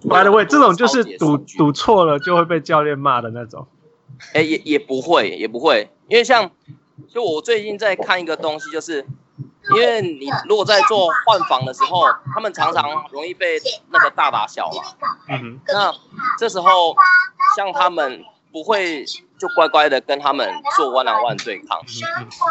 [0.04, 3.68] By the way，这种就是赌赌错了就会被教练骂的那种。
[4.34, 6.50] 哎、欸，也也不会，也不会，因为像
[7.08, 9.06] 就我最近在看一个东西，就是
[9.76, 13.58] 因为你如果在做换防的时候，他们常常容易被
[13.90, 14.84] 那个大打小嘛。
[15.30, 15.60] 嗯哼。
[15.68, 15.94] 那
[16.38, 16.96] 这时候
[17.56, 19.06] 像他们不会。
[19.42, 21.82] 就乖乖的跟他们做 one on one 对抗，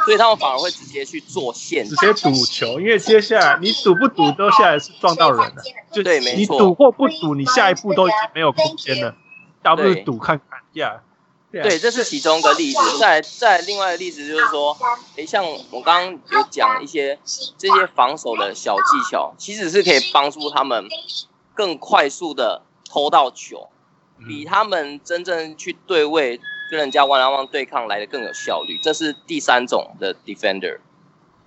[0.05, 5.63] 所以他们反而会直接去做线，直接赌球，因为接下来你赌不赌都下来是撞到人的，
[5.93, 6.57] 就对，没错。
[6.57, 9.15] 你赌或不赌，你下一步都已经没有空间了，
[9.63, 11.01] 倒不如赌看看呀。
[11.53, 12.79] 对，这是其中一个例子。
[12.99, 14.77] 再再另外一个例子就是说，
[15.15, 17.17] 诶，像我刚刚有讲一些
[17.57, 20.89] 这些防守的小技巧，其实是可以帮助他们
[21.55, 23.69] 更快速的偷到球，
[24.27, 26.41] 比他们真正去对位。
[26.71, 30.79] 跟人家 one on one 对抗来的更有效率，这是第三种的 defender。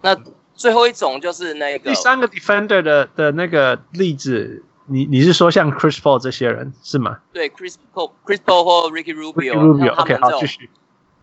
[0.01, 0.15] 那
[0.53, 7.19] 最后一种就是那个第三个 defender 的的那个例子，你你是说像 Chris Paul 这些人是吗？
[7.31, 10.69] 对，Chris Paul、Chris Paul 或 Ricky Rubio，, Rubio 他们这种 okay, 好继续。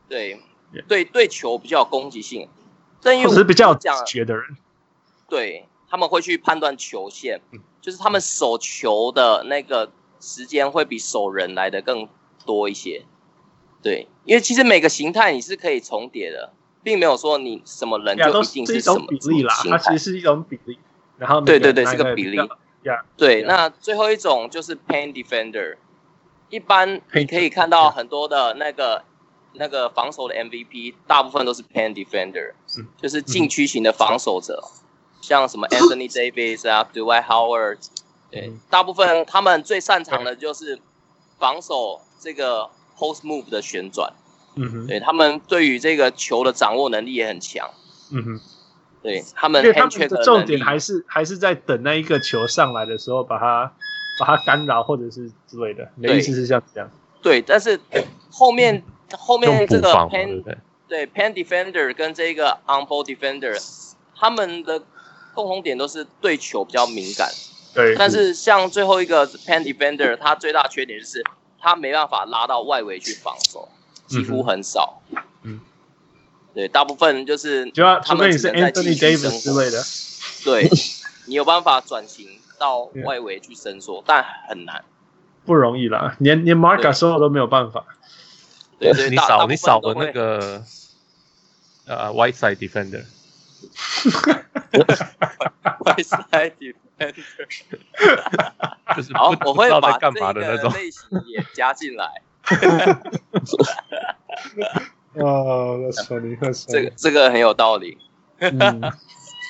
[0.09, 0.40] 对
[0.88, 2.48] 对对，球比较有攻击性，
[3.03, 3.76] 但因为是比较
[4.07, 4.44] 觉的人，
[5.28, 7.40] 对，他们会去判断球线，
[7.80, 12.09] 就是他们守球的那个时间会比守人来的更
[12.46, 13.05] 多一些。
[13.82, 16.52] 对，因为其实每个形态你是可以重叠的，
[16.82, 20.78] 并没有说你什么人就一定是什么比例啦，它其实是一种比例。
[21.18, 22.38] 然后对对对，是个比例。
[22.82, 23.46] Yeah, 对，yeah.
[23.46, 25.76] 那最后一种就是 paint defender，
[26.48, 29.04] 一般你可以看到很多的那个
[29.52, 34.80] 那个防守的 MVP，大部分都是 paint defender，是就是禁区型的防守者，嗯、
[35.20, 37.76] 像什么 Anthony Davis 啊，Dwight Howard，
[38.30, 40.80] 对、嗯，大部分他们最擅长的就是
[41.38, 44.12] 防守这个 post move 的旋转，
[44.57, 47.70] 嗯哼，对他们对于这个球的掌握能力也很强，
[48.12, 48.41] 嗯哼。
[49.03, 53.72] 对他们，因为他们的重点还是还是在等那一个球上来的时候，把它
[54.18, 55.91] 把它干扰或者是之类的。
[55.95, 56.91] 你的意思是像这样？
[57.22, 57.80] 对，但是
[58.30, 58.82] 后面
[59.16, 60.45] 后面这个 pen
[60.86, 63.59] 对 pen defender 跟这个 on ball defender，
[64.14, 64.82] 他们的
[65.32, 67.26] 共同点都是对球比较敏感。
[67.74, 67.97] 对。
[67.97, 71.24] 但是像最后一个 pen defender，他最大缺点就是
[71.61, 73.68] 他没办法拉到外围去防守，
[74.06, 75.00] 几乎很少。
[75.11, 75.22] 嗯。
[75.42, 75.61] 嗯
[76.52, 77.70] 对，大部分就是
[78.04, 79.70] 他们只能在禁区生活。
[80.44, 80.68] 对，
[81.26, 84.84] 你有办法转型到外围去伸缩，但很难，
[85.44, 86.16] 不容易啦。
[86.18, 87.84] 连连 Marc Gasol 都没有办法。
[88.80, 90.64] 对对，你少你少的那个
[91.86, 93.04] 呃 White Side Defender。
[95.80, 97.14] White Side Defender。
[99.14, 102.22] 好，我会把这个类型也加进来。
[105.14, 107.98] 哦，那说你那说，这个这个很有道理。
[108.38, 108.80] 嗯，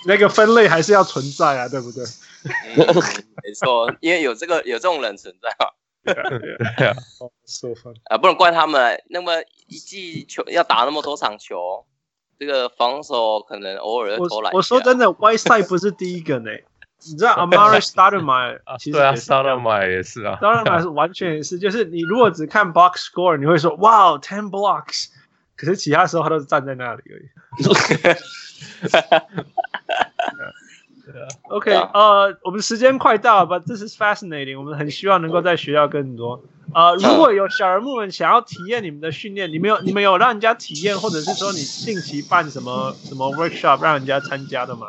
[0.06, 2.02] 那个分类还是要存在啊，对不对？
[2.76, 2.86] 嗯，
[3.42, 5.66] 没错，因为有这个有这种人存在嘛。
[8.06, 9.02] 啊，不能怪他们。
[9.10, 9.34] 那么
[9.66, 11.84] 一季球要打那么多场球，
[12.40, 14.50] 这个防守可能偶尔要投篮。
[14.54, 16.50] 我说真的，Whiteside 不是第一个呢。
[17.06, 20.38] 你知道 Amari Stoudemire 其实对啊，Stoudemire 也是啊。
[20.40, 25.08] Stoudemire 是 完全也是，就是你如果只看 box score，你会说哇，ten blocks。
[25.54, 27.28] 可是其他时候他都是站在那里而已。
[31.48, 34.58] OK，呃，我们时间快到了，But this is fascinating。
[34.58, 36.42] 我们很希望能够在学校更多。
[36.72, 44.86] 呃，如果有小人物们想要体验你们的训练，你们有你们有让人家体验，或者是说你定期办什么什么 workshop 让人家参加的吗？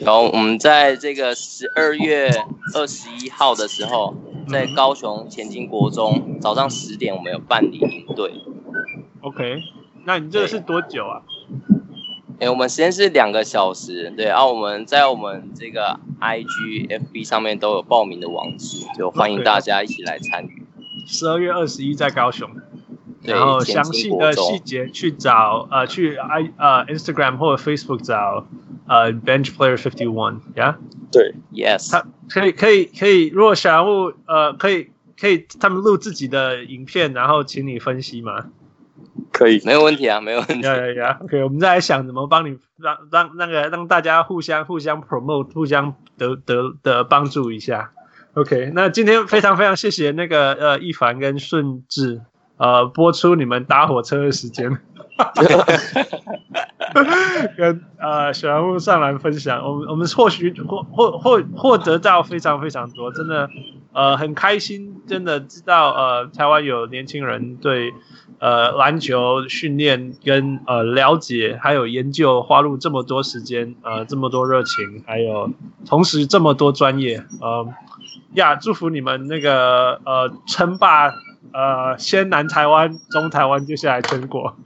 [0.00, 2.30] 然后我们在这个十二月
[2.74, 4.14] 二十一号的时候，
[4.48, 8.32] 在高雄前进国中早上十点，我们有办理营队。
[9.22, 9.60] OK，
[10.04, 11.22] 那你这个是多久啊？
[12.40, 20.62] 哎、欸，我们时间是两个小时，对，然后我们在我们这个 IG、FB 上面都有报名的网址，就欢迎大家一起来参与。
[21.04, 22.48] 十二月二十一在高雄，
[23.22, 28.46] 然后详细的细节去找呃去 I 呃 Instagram 或者 Facebook 找
[28.86, 30.76] 呃 Bench Player Fifty One，Yeah，
[31.10, 38.46] 对，Yes，他可以可以可以，如果小人物呃可以可以他们录自己的影片，然后请你分析吗？
[39.32, 40.60] 可以，没有问题啊，没有问题。
[40.60, 47.92] 呀呀呀，OK，我们再来想怎么帮你让让那个让大家互相互相 promote，互相得得得帮助一下。
[48.34, 52.20] OK，那今天非常非常谢谢那个呃一凡跟顺治
[52.56, 54.78] 呃播出你们搭火车的时间，
[57.56, 63.48] 跟呃小人物上来分享，我们我们或许获获获获得到非常非常多，真的
[63.98, 67.92] 呃很开心，真的知道呃台湾有年轻人对。
[68.40, 75.50] 呃，篮球训练跟呃了解，还有研究，花入这么多时间，呃，这么多热情，还有
[75.84, 77.66] 同时这么多专业，呃，
[78.34, 81.10] 呀，祝福你们那个呃称霸。
[81.52, 84.56] 呃，先南台湾、中台湾，接下来全国，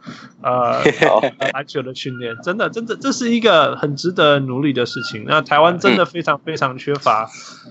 [0.42, 0.82] 呃，
[1.52, 5.24] 篮球的训练，真的，真的，这是一个很值得努力的事情。
[5.26, 7.28] 那台湾真的非常非常缺乏，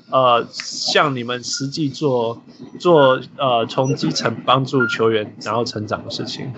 [0.09, 2.41] 呃，像你们实际做
[2.80, 6.53] 做呃从基层帮助球员然后成长的事情，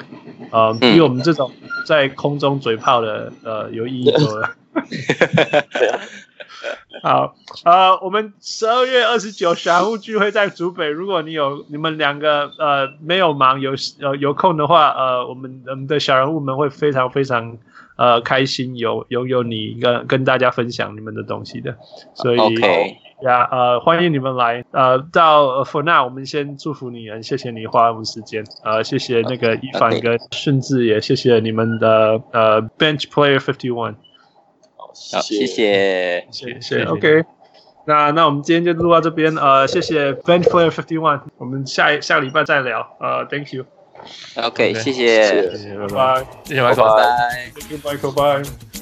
[0.51, 1.51] 呃，比我们这种
[1.85, 4.51] 在空中嘴炮的呃有意义多了。
[7.03, 7.35] 好，
[7.65, 17.57] 呃，我们十二月二十九小人物聚会在竹北，如果你有你们两个呃没有忙有呃有空的话，呃，我们我们的小人物们会非常非常
[17.97, 21.75] 呃开心有有有你跟跟大家分享你们的东西的，
[22.15, 22.37] 所以
[23.23, 33.95] 呀.呃欢迎你们来，呃到 For now 我们先祝福你，谢谢你花我们时间，呃谢谢那个一凡跟顺治也谢谢你们的呃 Bench Player Fifty One。
[35.11, 37.23] 好，谢谢，谢谢，OK。
[37.85, 43.65] 那那我们今天就录到这边，呃，谢谢 Vent Flair Fifty One，我们下下个礼拜再聊，呃，Thank you。
[44.35, 48.72] OK，谢谢，谢谢，拜拜，谢谢 Michael，拜拜，Thank you，Michael，拜。